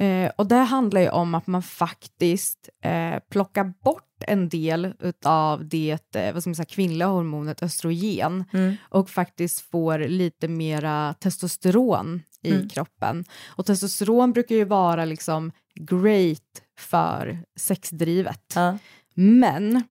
[0.00, 5.68] Eh, och det handlar ju om att man faktiskt eh, plockar bort en del av
[5.68, 8.76] det eh, vad ska man säga, kvinnliga hormonet östrogen Mm.
[8.88, 12.68] och faktiskt får lite mera testosteron i Mm.
[12.68, 13.24] kroppen.
[13.46, 18.52] Och testosteron brukar ju vara liksom great för sexdrivet.
[18.54, 18.78] Ja.
[19.14, 19.82] Men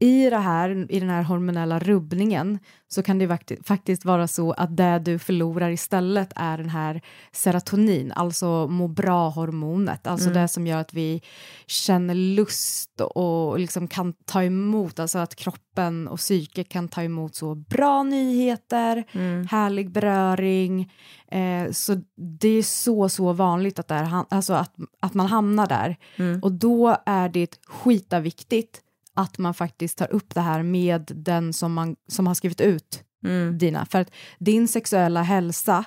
[0.00, 2.58] i, det här, i den här hormonella rubbningen
[2.88, 7.00] så kan det fakti- faktiskt vara så att det du förlorar istället är den här
[7.32, 11.22] serotonin, alltså må bra-hormonet, alltså det som gör att vi
[11.66, 17.34] känner lust och liksom kan ta emot, alltså att kroppen och psyket kan ta emot
[17.34, 19.04] så bra nyheter,
[19.50, 20.92] härlig beröring.
[21.30, 25.66] Eh, så det är så, så vanligt att, det är, alltså att, att man hamnar
[25.66, 25.96] där.
[26.42, 28.80] Och då är det skitaviktigt
[29.18, 33.04] att man faktiskt tar upp det här med den som, man, som har skrivit ut
[33.24, 33.58] Mm.
[33.58, 33.86] dina.
[33.86, 35.84] För att din sexuella hälsa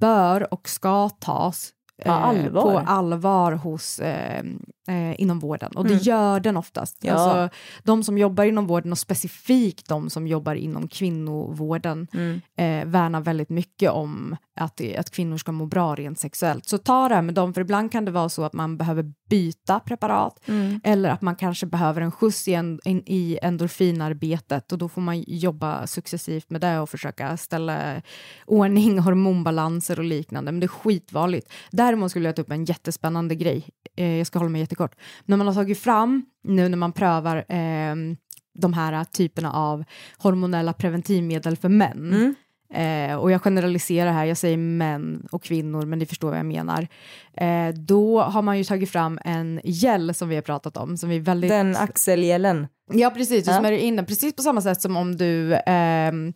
[0.00, 1.72] bör och ska tas
[2.04, 2.62] På allvar.
[2.62, 4.44] på allvar hos, eh,
[4.88, 5.72] eh, inom vården.
[5.76, 6.02] Och det Mm.
[6.02, 6.98] gör den oftast.
[7.00, 7.12] Ja.
[7.12, 12.40] Alltså, de som jobbar inom vården och specifikt de som jobbar inom kvinnovården Mm.
[12.56, 16.68] eh, värnar väldigt mycket om att, att kvinnor ska må bra rent sexuellt.
[16.68, 19.12] Så ta det här med dem, för ibland kan det vara så att man behöver
[19.30, 20.80] byta preparat Mm.
[20.84, 25.00] eller att man kanske behöver en skjuts i, en, in, i endorfinarbetet och då får
[25.00, 28.02] man jobba successivt med det och försöka ställa
[28.46, 30.52] ordning, hormonbalanser och liknande.
[30.52, 31.52] Men det är skitvanligt.
[31.70, 33.68] Däremot skulle jag ta upp en jättespännande grej.
[33.96, 34.96] Eh, jag ska hålla mig jättekort.
[35.26, 38.16] När man har tagit fram, nu när man prövar ehm,
[38.58, 39.84] de här typerna av
[40.18, 42.12] hormonella preventivmedel för män.
[42.12, 42.34] Mm.
[42.74, 46.46] Eh, och jag generaliserar här, jag säger män och kvinnor, men ni förstår vad jag
[46.46, 46.88] menar.
[47.36, 51.08] Eh, då har man ju tagit fram en gel som vi har pratat om, som
[51.08, 51.50] vi är väldigt...
[51.50, 52.66] Den axelgelen.
[52.92, 53.58] Ja, precis, du Ja.
[53.58, 56.32] smörjer in den precis på samma sätt som om du ehm,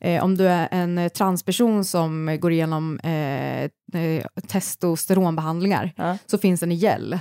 [0.00, 3.64] Eh, om du är en eh, transperson som går igenom eh,
[4.02, 6.18] eh, testosteronbehandlingar Ja.
[6.26, 7.18] så finns den i gel.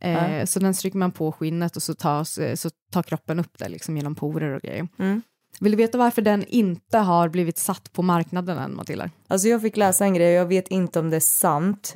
[0.00, 0.46] Ja.
[0.46, 3.96] Så den stryker man på skinnet och så, tas, så tar kroppen upp det liksom
[3.96, 4.88] genom porer och grejer.
[4.98, 5.22] Mm.
[5.60, 9.10] Vill du veta varför den inte har blivit satt på marknaden än, Matilda?
[9.28, 11.94] Alltså jag fick läsa en grej jag vet inte om det är sant.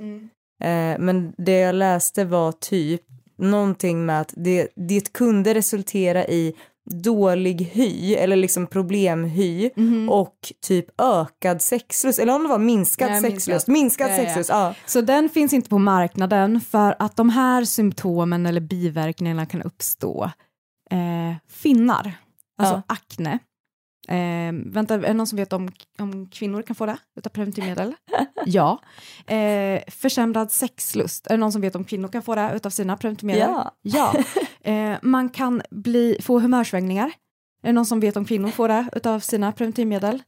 [0.63, 3.03] Eh, men det jag läste var typ
[3.37, 6.55] någonting med att det, det kunde resultera i
[6.91, 9.71] dålig hy eller liksom problemhy
[10.11, 13.47] och typ ökad sexlust eller om det var minskad Nej, sexlust.
[13.69, 13.69] minskat.
[13.69, 14.25] Minskad Ja, ja.
[14.25, 14.75] sexlust, ja.
[14.87, 20.25] Så den finns inte på marknaden för att de här symptomen eller biverkningarna kan uppstå.
[20.91, 22.13] Eh, finnar,
[22.59, 22.83] alltså Ja.
[22.87, 23.39] akne.
[24.09, 25.69] Eh, vänta, är det någon som vet om,
[25.99, 27.95] om kvinnor kan få det utav preventivmedel?
[28.47, 28.81] ja.
[29.35, 32.97] Eh, försämrad sexlust, är det någon som vet om kvinnor kan få det utav sina
[32.97, 33.41] preventivmedel?
[33.43, 33.71] Ja.
[33.83, 34.15] ja.
[34.65, 37.07] Eh, man kan bli, få humörsvängningar.
[37.63, 40.23] Är det någon som vet om kvinnor får det utav sina preventivmedel?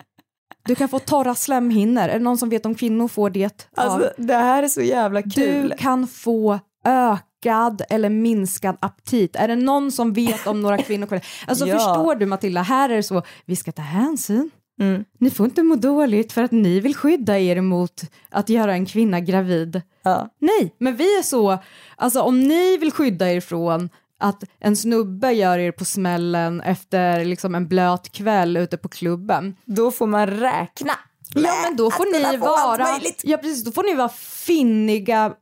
[0.66, 2.02] Du kan få torra slemhinnor.
[2.02, 3.68] Är det någon som vet om kvinnor får det?
[3.76, 5.68] av- Alltså det här är så jävla kul.
[5.68, 9.36] du kan få ökad eller minskad aptit.
[9.36, 11.06] Är det någon som vet om några kvinnor?
[11.06, 11.22] får det?
[11.46, 11.74] Alltså Ja.
[11.78, 14.50] förstår du Matilda, här är det så, vi ska ta hänsyn.
[14.80, 15.04] Mm.
[15.18, 18.86] Ni får inte må dåligt för att ni vill skydda er mot att göra en
[18.86, 19.82] kvinna gravid.
[20.02, 20.28] Ja.
[20.38, 21.58] Nej, men vi är så,
[21.96, 27.24] alltså om ni vill skydda er från att en snubbe gör er på smällen efter
[27.24, 29.56] liksom en blöt kväll ute på klubben.
[29.64, 30.92] Då får man räkna.
[31.34, 34.08] Ja men då får ni vara, ja precis, då får ni vara
[34.46, 35.34] finniga,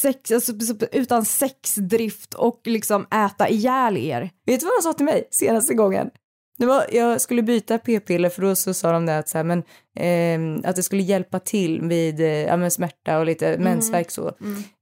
[0.00, 0.52] sex, alltså,
[0.92, 4.30] utan sexdrift och liksom äta ihjäl er.
[4.46, 6.10] Vet du vad de sa till mig senaste gången?
[6.58, 9.44] Det var, jag skulle byta p-piller för då så sa de det att, så här,
[9.44, 9.62] men,
[9.96, 14.32] ehm, att det skulle hjälpa till vid eh, ja, men smärta och lite mensvärk så.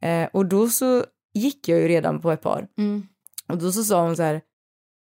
[0.03, 2.67] Eh, och då så gick jag ju redan på ett par.
[3.49, 4.41] Och då så sa hon så här,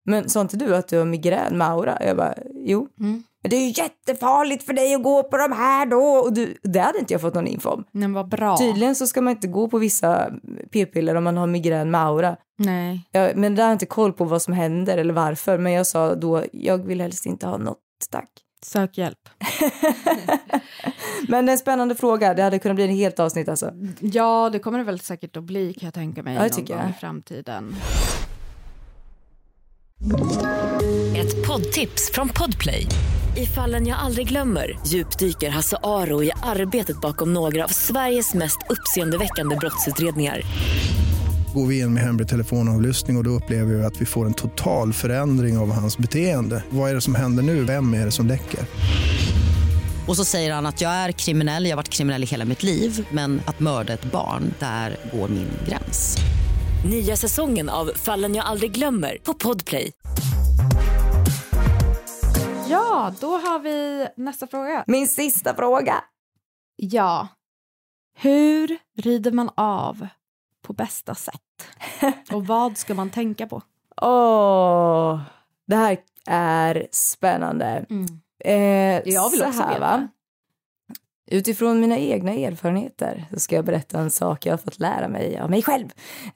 [0.05, 1.97] men sa inte du att du har migrän med aura?
[2.01, 2.87] Jag bara, jo.
[2.99, 3.23] Mm.
[3.41, 6.03] Men det är ju jättefarligt för dig att gå på de här då.
[6.03, 7.83] Och du, det hade inte jag fått någon info om.
[7.91, 8.57] Men vad bra.
[8.57, 10.31] Tydligen så ska man inte gå på vissa
[10.71, 12.37] p-piller om man har migrän med aura.
[12.57, 13.09] Nej.
[13.11, 15.57] Jag, men där har jag inte koll på vad som händer eller varför.
[15.57, 18.29] Men jag sa då, jag vill helst inte ha något, tack.
[18.61, 19.29] Sök hjälp.
[21.27, 23.71] Men en spännande fråga, det hade kunnat bli en helt avsnitt alltså.
[23.99, 26.65] Ja, det kommer det väl säkert att bli kan jag tänka mig Ja, det någon
[26.65, 26.89] gång jag.
[26.89, 27.75] i framtiden.
[31.17, 32.87] Ett poddtips från Podplay.
[33.37, 38.57] I fallen jag aldrig glömmer djupdyker Hasse Aro i arbetet bakom några av Sveriges mest
[38.69, 40.41] uppseendeväckande brottsutredningar.
[41.55, 44.33] Går vi in med hemlig telefonavlyssning och, och då upplever vi att vi får en
[44.33, 46.63] total förändring av hans beteende.
[46.69, 47.63] Vad är det som händer nu?
[47.63, 48.59] Vem är det som läcker?
[50.07, 52.63] Och så säger han att jag är kriminell, jag har varit kriminell i hela mitt
[52.63, 56.17] liv men att mörda ett barn, där går min gräns.
[56.89, 59.91] Nya säsongen av Fallen jag aldrig glömmer på Podplay.
[62.69, 64.83] Ja, då har vi nästa fråga.
[64.87, 66.03] Min sista fråga.
[66.75, 67.27] Ja.
[68.15, 70.07] Hur rider man av
[70.61, 71.67] på bästa sätt?
[72.31, 73.61] Och vad ska man tänka på?
[74.01, 75.21] Åh,
[75.67, 77.85] det här är spännande.
[78.43, 78.53] Eh,
[79.13, 79.79] Jag vill så också här, veta.
[79.79, 80.07] va?
[81.31, 85.39] Utifrån mina egna erfarenheter så ska jag berätta en sak jag har fått lära mig
[85.39, 85.85] av mig själv.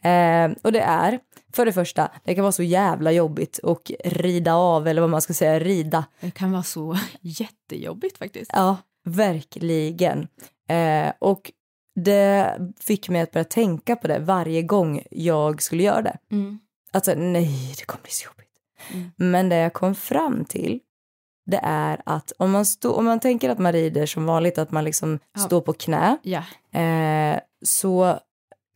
[0.01, 1.19] Eh, och det är,
[1.53, 5.21] för det första, det kan vara så jävla jobbigt att rida av, eller vad man
[5.21, 6.05] ska säga, rida.
[6.19, 8.51] Det kan vara så jättejobbigt faktiskt.
[8.53, 10.27] Ja, verkligen.
[10.69, 11.51] Eh, och
[11.95, 16.17] det fick mig att börja tänka på det varje gång jag skulle göra det.
[16.31, 16.59] Mm.
[16.91, 18.47] Alltså nej, det kommer bli så jobbigt.
[18.93, 19.11] Mm.
[19.31, 20.79] Men det jag kom fram till,
[21.47, 24.71] det är att om man, stå, om man tänker att man rider som vanligt, att
[24.71, 25.39] man liksom Ja.
[25.41, 26.43] står på knä, Ja.
[26.81, 28.19] eh, så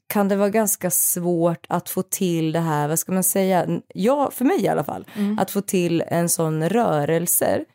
[0.08, 4.32] kan det vara ganska svårt att få till det här, vad ska man säga, ja,
[4.32, 5.40] för mig i alla fall, Mm.
[5.40, 7.66] att få till en sån rörelse.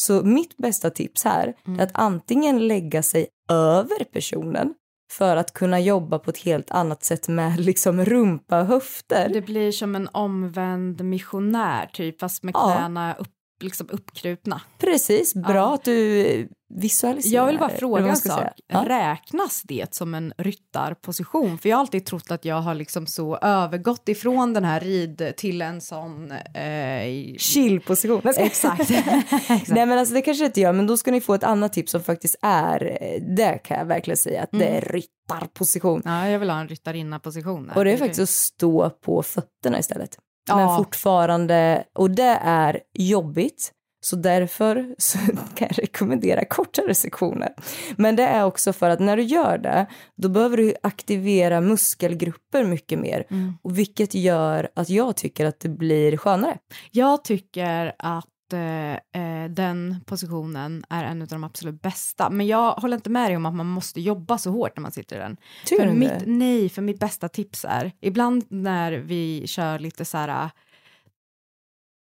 [0.00, 1.80] Så mitt bästa tips här Mm.
[1.80, 4.74] är att antingen lägga sig över personen
[5.12, 9.28] för att kunna jobba på ett helt annat sätt med liksom rumpa och höfter.
[9.32, 12.74] Det blir som en omvänd missionär typ, fast med Ja.
[12.76, 13.28] knäna upp,
[13.60, 14.60] liksom uppkrupna.
[14.78, 15.74] Precis, bra Ja.
[15.74, 17.34] att du visualiserar.
[17.34, 18.52] Jag vill bara fråga en sak.
[18.66, 18.84] Ja.
[18.88, 21.58] Räknas det som en ryttarposition?
[21.58, 25.32] För jag har alltid trott att jag har liksom så övergått ifrån den här rid
[25.36, 26.32] till en sån...
[26.32, 28.22] Eh, Chillposition.
[28.36, 28.90] Exakt.
[28.90, 29.68] Exakt.
[29.68, 31.92] Nej men alltså det kanske inte gör, men då ska ni få ett annat tips
[31.92, 36.02] som faktiskt är, eh, det kan jag verkligen säga att det är ryttarposition.
[36.04, 37.70] Ja, jag vill ha en ryttarinna-position.
[37.76, 40.18] Och det är faktiskt att stå på fötterna istället.
[40.46, 40.56] Ja.
[40.56, 43.72] Men fortfarande, och det är jobbigt.
[44.00, 45.18] Så därför så
[45.54, 47.54] kan jag rekommendera kortare sektioner.
[47.96, 52.64] Men det är också för att när du gör det, då behöver du aktivera muskelgrupper
[52.64, 53.24] mycket mer.
[53.30, 53.54] Mm.
[53.62, 56.58] Och vilket gör att jag tycker att det blir skönare.
[56.90, 62.30] Jag tycker att eh, eh, den positionen är en av de absolut bästa.
[62.30, 64.92] Men jag håller inte med dig om att man måste jobba så hårt när man
[64.92, 65.36] sitter i den.
[65.64, 70.04] Tycker för du mitt, nej, för mitt bästa tips är, ibland när vi kör lite
[70.04, 70.50] så här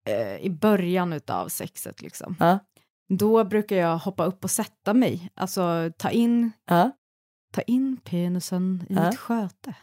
[0.09, 2.59] eh, i början av sexet liksom, Ja.
[3.09, 6.91] då brukar jag hoppa upp och sätta mig, alltså ta in, Ja.
[7.53, 9.07] ta in penisen i Ja.
[9.11, 9.75] mitt sköte.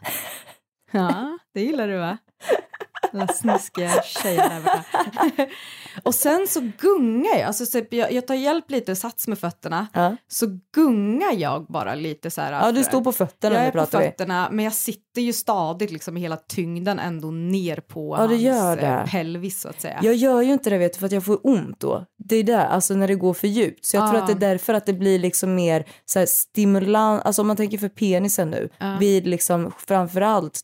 [0.92, 2.18] Ja, det gillar du va?
[3.12, 5.46] Den där snuskiga tjejen där borta.
[6.02, 9.86] Och sen så gungar jag, alltså typ jag, jag tar hjälp lite, sats med fötterna,
[9.92, 10.16] Ja.
[10.28, 12.52] så gungar jag bara lite så här.
[12.52, 14.04] ja, du står på fötterna jag nu är på pratar vi.
[14.06, 18.78] fötterna, men jag sitter ju stadigt liksom med hela tyngden ändå ner på Ja, hans
[18.82, 20.00] eh, pelvis så att säga.
[20.02, 22.04] Jag gör ju inte det vet du, för att jag får ont då.
[22.24, 23.84] Det är där, alltså när det går för djupt.
[23.84, 24.22] Så jag tror Ja.
[24.22, 27.56] att det är därför att det blir liksom mer så här stimulans, alltså om man
[27.56, 28.68] tänker för penisen nu,
[29.00, 30.60] vid liksom framförallt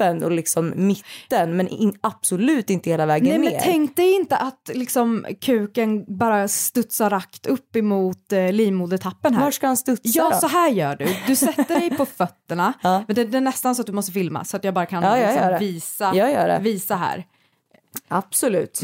[0.00, 3.50] toppen och liksom mitten, men in, absolut inte hela vägen Nej ner.
[3.50, 9.44] men tänk dig inte att liksom kuken bara studsar rakt upp emot eh, livmodertappen här.
[9.44, 10.36] Var ska han studsa Ja, då?
[10.40, 11.06] så här gör du.
[11.26, 13.04] Du sätter dig på fötterna, Ja.
[13.06, 15.02] men det, det är nästan så att du måste filma så att jag bara kan
[15.02, 17.24] Ja, jag liksom visa, visa här.
[18.08, 18.80] Absolut.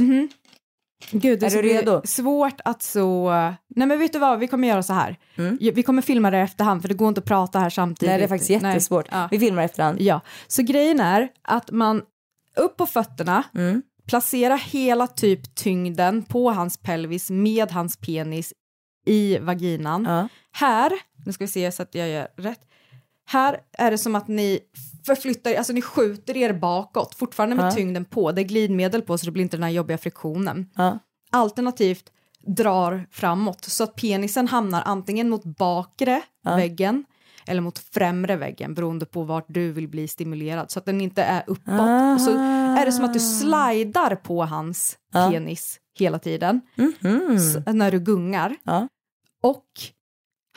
[1.10, 2.02] Gud, Är du redo?
[2.04, 3.30] svårt att så...
[3.68, 5.16] Nej men vet du vad, vi kommer göra så här.
[5.36, 5.58] Mm.
[5.60, 8.10] Vi kommer filma det efterhand för det går inte att prata här samtidigt.
[8.10, 9.06] Nej, det är faktiskt jättesvårt.
[9.10, 9.28] Ja.
[9.30, 10.00] Vi filmar efterhand.
[10.00, 12.02] ja, så grejen är att man
[12.56, 13.82] upp på fötterna, Mm.
[14.08, 18.52] placera hela typ tyngden på hans pelvis med hans penis
[19.06, 20.04] i vaginan.
[20.04, 20.28] Ja.
[20.52, 20.92] Här,
[21.26, 22.60] nu ska vi se så att jag gör rätt.
[23.28, 24.60] Här är det som att ni
[25.06, 27.70] förflyttar, alltså ni skjuter er bakåt, fortfarande med Ja.
[27.70, 28.32] tyngden på.
[28.32, 30.70] Det är glidmedel på så det blir inte den här jobbiga friktionen.
[30.74, 30.98] Ja.
[31.30, 32.12] Alternativt
[32.46, 36.56] drar framåt så att penisen hamnar antingen mot bakre Ja.
[36.56, 37.04] väggen
[37.46, 41.22] eller mot främre väggen beroende på vart du vill bli stimulerad så att den inte
[41.22, 41.68] är uppåt.
[41.80, 42.14] Ah.
[42.14, 42.30] Och så
[42.78, 45.30] är det som att du slidar på hans Ja.
[45.30, 47.36] penis hela tiden Mhm.
[47.36, 48.56] s- när du gungar.
[48.64, 48.88] Ja.
[49.42, 49.64] Och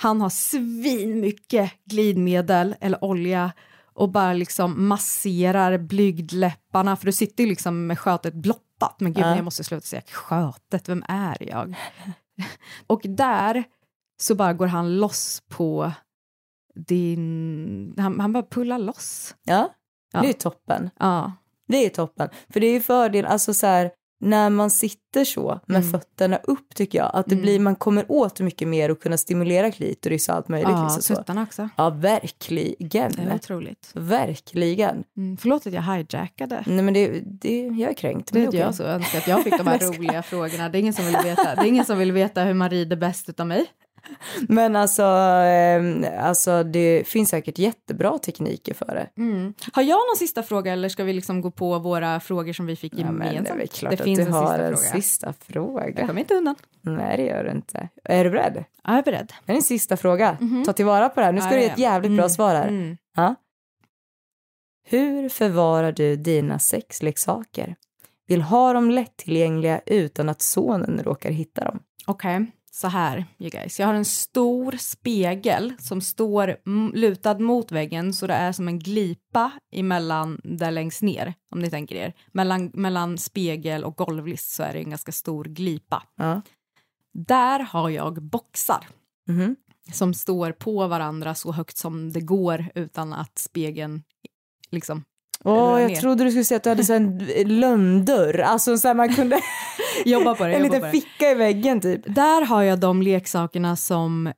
[0.02, 3.52] han har svin mycket glidmedel eller olja
[4.00, 8.96] och bara liksom masserar blygdläpparna för du sitter ju liksom med skötet blottat.
[9.00, 9.36] Men gud, Ja.
[9.36, 11.76] jag måste sluta säga skötet, vem är jag?
[12.88, 13.64] och där
[14.22, 15.92] så bara går han loss på
[16.76, 17.94] din...
[17.98, 19.36] Han, han bara pullar loss.
[19.44, 19.74] ja,
[20.12, 20.22] Ja.
[20.22, 20.90] det är toppen.
[21.00, 21.32] Ja.
[21.68, 22.30] Det är toppen.
[22.50, 25.92] För det är ju fördel, alltså så här, när man sitter så med Mm.
[25.92, 27.42] fötterna upp tycker jag, att det Mm.
[27.44, 30.70] blir, man kommer åt mycket mer och kunna stimulera klitoris och allt möjligt.
[30.70, 31.70] Ja, liksom tuttarna också.
[31.78, 33.12] ja verkligen.
[33.12, 33.92] Det är otroligt.
[33.94, 35.04] Verkligen.
[35.18, 36.64] Mm, förlåt att jag hijackade.
[36.68, 38.34] Nej men det, det, jag är kränkt.
[38.34, 38.60] Det är okej.
[38.60, 40.70] jag så önskar att jag fick de här roliga frågorna.
[40.70, 42.96] Det är ingen som vill veta, det är ingen som vill veta hur man rider
[42.96, 43.66] bäst utav mig.
[44.48, 49.22] Men alltså, eh, alltså det finns säkert jättebra tekniker för det.
[49.22, 49.54] Mm.
[49.74, 52.76] Har jag någon sista fråga eller ska vi liksom gå på våra frågor som vi
[52.76, 53.58] fick Ja, men gemensamt?
[53.60, 55.02] det är klart det att finns du en har sista en fråga.
[55.02, 56.08] sista Jag fråga.
[56.08, 56.56] kommer inte undan.
[56.82, 57.90] Nej, det gör du inte.
[58.04, 58.54] Är du beredd?
[58.58, 59.34] Ja, jag är beredd.
[59.46, 60.38] Det är en sista fråga.
[60.66, 61.34] Ta tillvara på det här.
[61.34, 61.92] Nu ska Ja, du ge ja, ett ja.
[61.92, 62.68] jävligt bra Mm, svar här.
[62.68, 62.98] Mm.
[63.16, 63.36] Ja.
[64.88, 67.76] Hur förvarar du dina sexleksaker?
[68.28, 71.80] Vill ha dem lättillgängliga utan att sonen råkar hitta dem.
[72.08, 72.46] Okej,
[72.80, 73.80] så här you guys.
[73.80, 76.58] Jag har en stor spegel som står
[76.96, 81.70] lutad mot väggen så det är som en glipa emellan där längst ner, om ni
[81.70, 82.14] tänker er.
[82.32, 86.04] Mellan, mellan spegel och golvlist så är det en ganska stor glipa.
[86.16, 86.42] Ja.
[87.14, 88.88] Där har jag boxar
[89.28, 89.56] Mhm.
[89.92, 94.04] som står på varandra så högt som det går utan att spegeln
[94.72, 95.04] liksom...
[95.46, 95.96] Åh, jag ner.
[95.96, 97.18] trodde du skulle säga att du hade så en
[97.60, 98.40] lönndörr.
[98.40, 99.40] Alltså så här man kunde...
[100.06, 102.02] Jobba på det, en liten ficka i väggen typ.
[102.16, 104.34] Där har jag de leksakerna som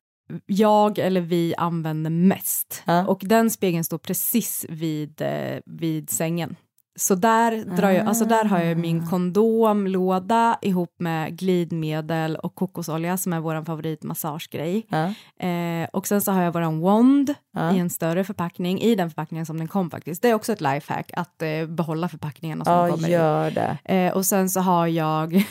[0.46, 2.84] jag eller vi använder mest.
[2.86, 3.08] Ja.
[3.08, 6.56] Och den spegeln står precis vid, eh, vid sängen.
[7.02, 8.82] Så där, drar jag, alltså där har jag Ah.
[8.82, 14.86] min kondomlåda ihop med glidmedel och kokosolja som är vår favoritmassagegrej.
[14.90, 15.14] Ja.
[15.48, 17.76] Eh, och sen så har jag våran wand Ja.
[17.76, 20.22] i en större förpackning, i den förpackningen som den kom faktiskt.
[20.22, 23.78] Det är också ett lifehack att eh, behålla förpackningarna som Ja, kommer gör det.
[23.86, 25.44] Eh, och sen så har jag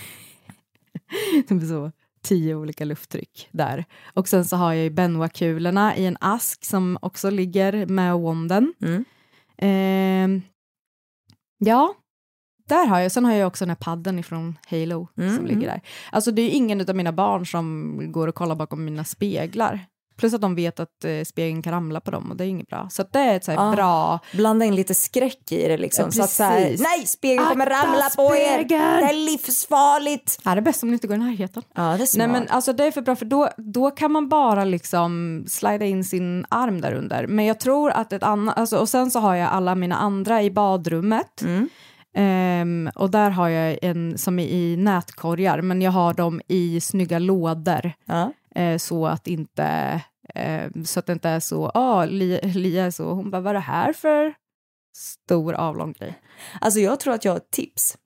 [1.68, 1.92] så,
[2.22, 3.84] tio olika lufttryck där.
[4.14, 8.74] Och sen så har jag ju Benoit-kulorna i en ask som också ligger med wanden.
[8.82, 9.04] Mm.
[11.64, 11.94] Ja,
[12.68, 13.12] där har jag.
[13.12, 15.80] Sen har jag också den här padden ifrån Halo Mm, som ligger där.
[16.12, 19.86] Alltså det är ingen av mina barn som går och kollar bakom mina speglar.
[20.20, 22.68] Plus att de vet att eh, spegeln kan ramla på dem och det är inget
[22.68, 22.88] bra.
[22.90, 23.72] Så det är ett så Ah.
[23.72, 24.18] bra...
[24.32, 26.04] Blanda in lite skräck i det liksom.
[26.04, 28.58] Ja, så att så här, nej spegeln kommer Akta ramla på er.
[28.58, 28.80] spegeln!
[28.80, 30.40] Det är livsfarligt.
[30.44, 31.62] Ja, det är bäst om ni inte går i närheten.
[31.74, 32.18] Ja, det är smart.
[32.18, 35.84] Nej men alltså det är för bra för då, då kan man bara liksom slida
[35.84, 37.26] in sin arm där under.
[37.26, 40.42] Men jag tror att ett annat, alltså, och sen så har jag alla mina andra
[40.42, 41.42] i badrummet.
[41.42, 41.68] Mm.
[42.16, 46.80] Ehm, och där har jag en som är i nätkorgar men jag har dem i
[46.80, 47.92] snygga lådor.
[48.04, 48.32] Ja.
[48.54, 50.00] Eh, så att inte
[50.34, 53.50] eh, så att det inte är så, ja Lia, Lia är så, hon bara vad
[53.50, 54.34] är det här för
[54.96, 56.18] stor avlång grej?
[56.60, 57.98] Alltså jag tror att jag har ett tips.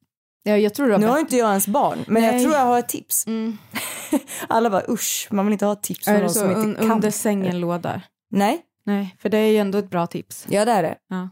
[0.42, 2.42] Ja, jag tror du har Nu har inte jag ens barn, men jag Nej.
[2.42, 3.26] tror jag har ett tips.
[3.26, 3.58] mm.
[4.48, 6.90] Alla bara usch, man vill inte ha tips från någon så som inte un, kan.
[6.92, 8.02] under sängen-låda?
[8.30, 10.46] Nej, Nej, för det är ju ändå ett bra tips.
[10.50, 10.96] ja det är det.
[11.08, 11.28] Ja.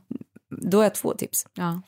[0.63, 1.47] Då har jag två tips.
[1.55, 1.83] Ja.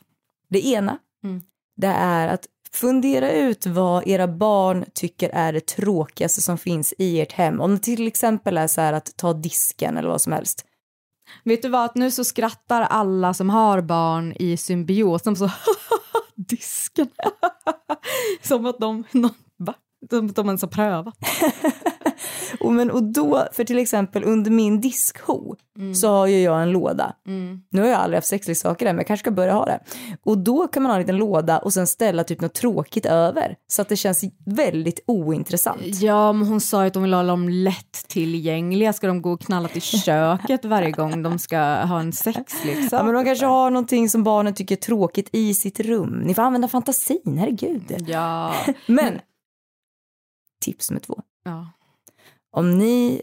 [0.49, 1.41] Det ena, Mm.
[1.77, 2.45] det är att
[2.75, 7.61] fundera ut vad era barn tycker är det tråkigaste som finns i ert hem.
[7.61, 10.65] Om det till exempel är så här att ta disken eller vad som helst.
[11.43, 15.49] Vet du vad, nu så skrattar alla som har barn i symbios, de så
[16.35, 17.07] disken.
[18.41, 19.73] som att de, någon, va?
[20.11, 21.17] Att de ens har prövat.
[22.59, 25.95] Och, men, och då, för till exempel under min diskho Mm.
[25.95, 27.13] så har ju jag en låda.
[27.69, 29.79] Nu har jag aldrig haft sexleksaker där men jag kanske ska börja ha det.
[30.23, 33.55] Och då kan man ha en liten låda och sen ställa typ något tråkigt över.
[33.67, 36.01] Så att det känns väldigt ointressant.
[36.01, 38.93] Ja, men hon sa ju att de vill ha dem lättillgängliga.
[38.93, 42.99] Ska de gå och knalla till köket varje gång de ska ha en sexleksak?
[42.99, 46.21] Ja, men de kanske har någonting som barnen tycker är tråkigt i sitt rum.
[46.25, 48.03] Ni får använda fantasin, herregud.
[48.07, 48.53] Ja.
[48.85, 49.19] Men,
[50.61, 51.19] tips nummer två.
[51.43, 51.67] ja.
[52.55, 53.21] Om ni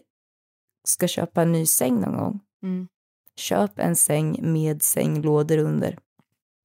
[0.88, 2.88] ska köpa en ny säng någon gång, Mm.
[3.36, 5.98] köp en säng med sänglådor under.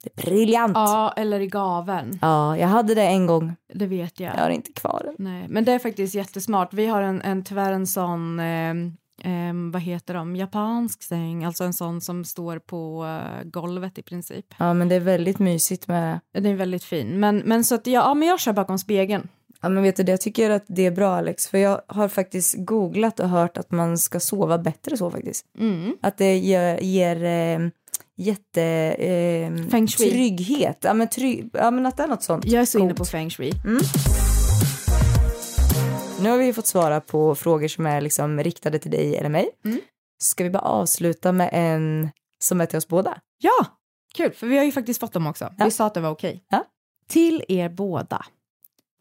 [0.03, 0.72] Det är briljant.
[0.76, 1.13] Ja.
[1.15, 2.20] ja, eller i gaveln.
[2.59, 3.55] jag hade det en gång.
[3.74, 4.36] Det vet jag.
[4.36, 5.15] Jag har inte kvar den.
[5.18, 6.74] Nej, men det är faktiskt jättesmart.
[6.74, 11.63] Vi har en, en tyvärr en sån, ehm, ehm, vad heter de, japansk säng, alltså
[11.63, 14.45] en sån som står på eh, golvet i princip.
[14.57, 16.20] Ja, men det är väldigt mysigt med...
[16.34, 17.20] Den är väldigt fin.
[17.20, 19.28] Men, men så att jag, ja, men jag kör bakom spegeln.
[19.62, 22.08] Ja, men vet du det, jag tycker att det är bra Alex, för jag har
[22.08, 25.45] faktiskt googlat och hört att man ska sova bättre så faktiskt.
[25.60, 25.97] Mm.
[26.01, 27.70] Att det ger, ger eh,
[28.16, 28.64] jätte...
[28.64, 30.10] Eh, Feng shui.
[30.10, 30.78] Trygghet.
[30.82, 32.45] Ja men, trygg, ja, men att det är något sånt.
[32.45, 33.51] Jag är så inne på feng shui.
[36.22, 39.49] Nu har vi fått svara på frågor som är liksom riktade till dig eller mig.
[39.66, 39.80] Mm.
[40.20, 42.10] Ska vi bara avsluta med en
[42.43, 43.18] som är till oss båda?
[43.38, 43.66] Ja,
[44.16, 45.53] kul, för vi har ju faktiskt fått dem också.
[45.58, 45.66] Ja.
[45.66, 46.43] Vi sa att det var okej.
[46.49, 46.66] Ja.
[47.08, 48.26] Till er båda.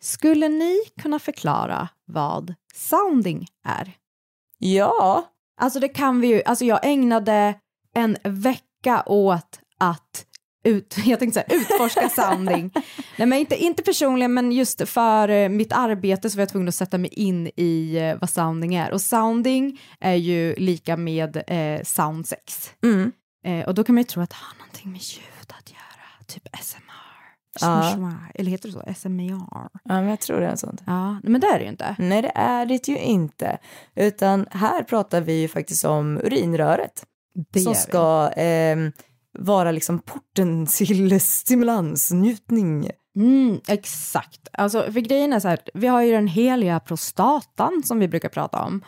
[0.01, 3.93] Skulle ni kunna förklara vad sounding är?
[4.59, 5.33] Ja.
[5.61, 7.55] Alltså det kan vi ju, alltså jag ägnade
[7.95, 10.27] en vecka åt att
[10.67, 12.71] ut, jag tänkte säga utforska sounding.
[13.17, 16.69] Nej men inte, inte personligen men just för eh, mitt arbete så var jag tvungen
[16.69, 18.93] att sätta mig in i eh, vad sounding är.
[18.93, 22.71] Och sounding är ju lika med eh, soundsex.
[22.83, 23.13] Mm.
[23.45, 26.25] Eh, och då kan man ju tro att det har någonting med ljud att göra,
[26.27, 26.49] typ
[27.59, 28.15] Schmishma.
[28.35, 29.09] Eller heter det så?
[29.09, 29.41] SMER?
[29.51, 30.83] Ja, men jag tror det är något sånt.
[30.87, 31.97] Ja, men det är det ju inte.
[31.99, 33.59] Nej, det är det ju inte.
[33.95, 37.05] Utan här pratar vi ju faktiskt om urinröret.
[37.53, 38.93] Det som ska ehm,
[39.39, 42.91] vara liksom porten till stimulans, njutning.
[43.17, 44.49] Mm, exakt.
[44.53, 48.29] Alltså, för grejen är så här, vi har ju den heliga prostatan som vi brukar
[48.29, 48.83] prata om.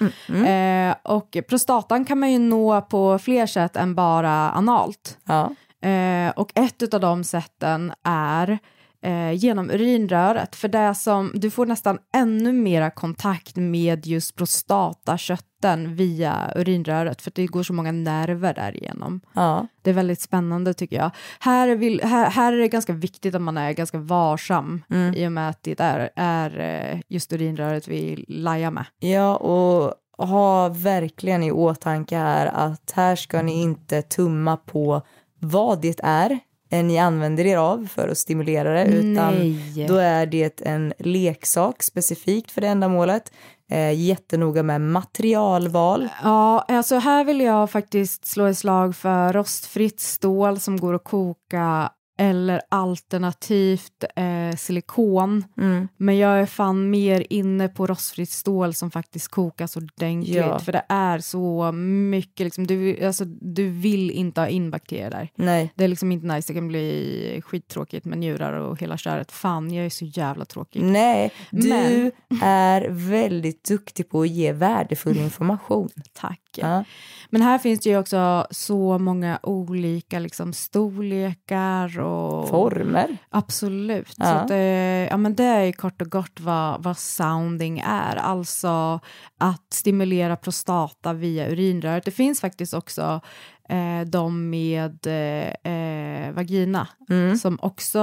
[0.47, 5.19] Eh, och prostatan kan man ju nå på fler sätt än bara analt.
[5.25, 5.55] Ja.
[5.83, 8.59] Eh, och ett av de sätten är
[9.03, 10.57] eh, genom urinröret.
[10.57, 17.33] För det som, du får nästan ännu mera kontakt med just prostatakötten via urinröret för
[17.35, 19.21] det går så många nerver därigenom.
[19.35, 19.67] ja.
[19.83, 21.11] Det är väldigt spännande tycker jag.
[21.41, 24.83] Här, vill, här, här är det ganska viktigt att man är ganska varsam
[25.15, 28.85] i och med att det är, är eh, just urinröret vi lajar med.
[28.99, 35.03] Ja, och ha verkligen i åtanke här att här ska ni inte tumma på
[35.39, 39.87] vad det är ni använder er av för att stimulera det, utan Nej.
[39.89, 43.33] då är det en leksak specifikt för det ändamålet.
[43.71, 46.09] Eh, jättenoga med materialval.
[46.23, 51.05] Ja, alltså här vill jag faktiskt slå ett slag för rostfritt stål som går att
[51.05, 55.45] koka eller alternativt eh, silikon.
[55.57, 55.89] Mm.
[55.97, 60.37] Men jag är fan mer inne på rostfritt stål som faktiskt kokas ordentligt.
[60.37, 60.59] Ja.
[60.59, 65.29] För det är så mycket, liksom, du, alltså, du vill inte ha in bakterier där.
[65.35, 69.33] Nej, Det är liksom inte nice, det kan bli skittråkigt med njurar och hela köret.
[69.33, 70.83] Fan, jag är så jävla tråkig.
[70.83, 72.13] nej, du Men-
[72.43, 75.89] är väldigt duktig på att ge värdefull information.
[76.13, 76.41] Tack.
[76.63, 76.85] Ja.
[77.31, 82.49] Men här finns det ju också så många olika liksom, storlekar och...
[82.49, 83.17] Former.
[83.31, 84.15] Absolut.
[84.17, 84.25] Ja.
[84.25, 84.59] Så att, eh,
[85.07, 88.17] ja, men det är ju kort och gott vad, vad sounding är.
[88.17, 89.01] Alltså
[89.39, 92.05] att stimulera prostata via urinröret.
[92.05, 93.21] Det finns faktiskt också
[93.69, 97.37] eh, de med eh, eh, vagina Mm.
[97.37, 98.01] som, också,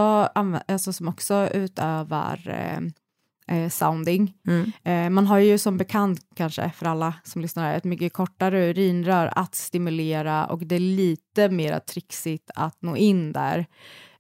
[0.68, 2.80] alltså, som också utövar eh,
[3.48, 4.34] eh, sounding.
[4.48, 4.72] Mm.
[4.84, 9.34] Eh, man har ju som bekant kanske för alla som lyssnar ett mycket kortare urinrör
[9.36, 13.60] att stimulera och det är lite mer trixigt att nå in där.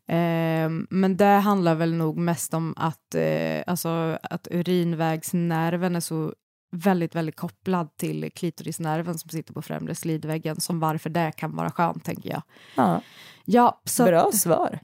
[0.08, 6.34] Eh, men det handlar väl nog mest om att, eh, alltså, att urinvägsnerven är så
[6.72, 11.72] väldigt, väldigt kopplad till klitorisnerven som sitter på främre slidväggen, som varför det kan vara
[11.72, 12.42] skönt, tänker jag.
[12.76, 13.02] Ja,
[13.46, 14.80] Ja, så bra svar.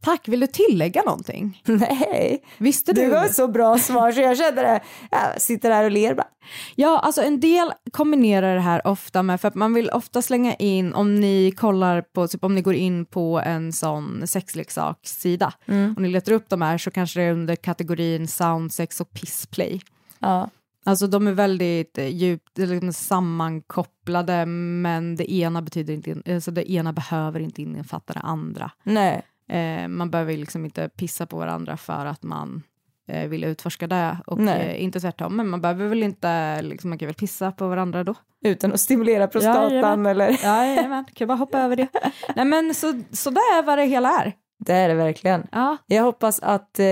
[0.00, 0.28] Tack.
[0.28, 1.62] Vill du tillägga någonting?
[1.66, 3.10] Nej, Visste du?
[3.14, 4.80] har ett så bra svar så jag kände det.
[5.10, 6.26] Jag sitter här och ler bara.
[6.74, 10.54] Ja, alltså en del kombinerar det här ofta med, för att man vill ofta slänga
[10.54, 15.52] in, om ni kollar på, typ om ni går in på en sån sexleksakssida
[15.96, 19.12] och ni letar upp de här så kanske det är under kategorin sound, sex och
[19.12, 19.80] pissplay.
[20.18, 20.50] Ja.
[20.84, 26.72] Alltså de är väldigt eh, djupt liksom sammankopplade men det ena betyder inte, alltså det
[26.72, 28.70] ena behöver inte innefatta det andra.
[28.82, 32.62] Nej, Eh, man behöver liksom inte pissa på varandra för att man
[33.08, 35.36] eh, vill utforska det och eh, inte tvärtom.
[35.36, 38.14] Men man behöver väl inte, liksom, man kan väl pissa på varandra då?
[38.44, 40.06] utan att stimulera prostatan Jajamän.
[40.06, 40.44] eller?
[40.44, 41.88] Jajamän, kan jag bara hoppa över det.
[42.36, 44.32] Nej men så, så där är vad det hela är.
[44.58, 45.46] Det är det verkligen.
[45.52, 45.76] Ja.
[45.86, 46.84] Jag hoppas att eh,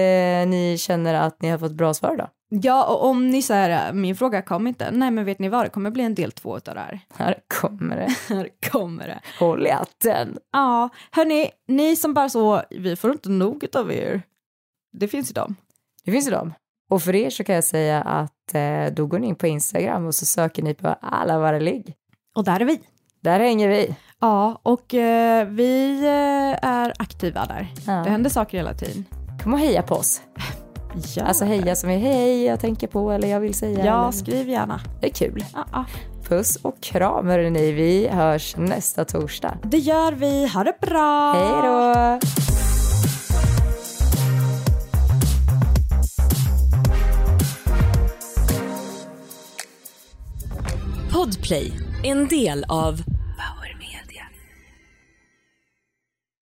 [0.47, 2.29] ni känner att ni har fått bra svar då.
[2.49, 5.71] Ja, och om ni säger min fråga kom inte, nej men vet ni vad, det
[5.71, 7.01] kommer bli en del två utav det här.
[7.15, 8.17] Här kommer det.
[8.35, 9.21] Här kommer det.
[9.39, 10.39] Håll i hatten.
[10.53, 14.23] Ja, hörni, ni som bara så, vi får inte nog av er.
[14.93, 15.57] Det finns ju dem.
[16.05, 16.55] Det finns ju dem.
[16.91, 20.07] Och för er så kan jag säga att eh, då går ni in på Instagram
[20.07, 21.95] och så söker ni på alla våra ligg.
[22.37, 22.81] Och där är vi.
[23.21, 23.97] Där hänger vi.
[24.21, 27.73] Ja, och eh, vi eh, är aktiva där.
[27.87, 27.93] Ja.
[27.93, 29.05] Det händer saker hela tiden.
[29.43, 30.21] Kom och heja på oss.
[31.17, 33.85] Ja, Alltså heja som är hej, jag tänker på eller jag vill säga.
[33.87, 34.81] ja eller- skriv gärna.
[35.01, 35.45] Det är kul.
[35.55, 35.85] Ja, ja.
[36.29, 39.59] Puss och kram hörni, vi hörs nästa torsdag.
[39.63, 40.47] Det gör vi.
[40.49, 41.33] Ha det bra!
[41.33, 42.19] Hej då!
[51.13, 51.73] Podplay,
[52.05, 53.03] en del av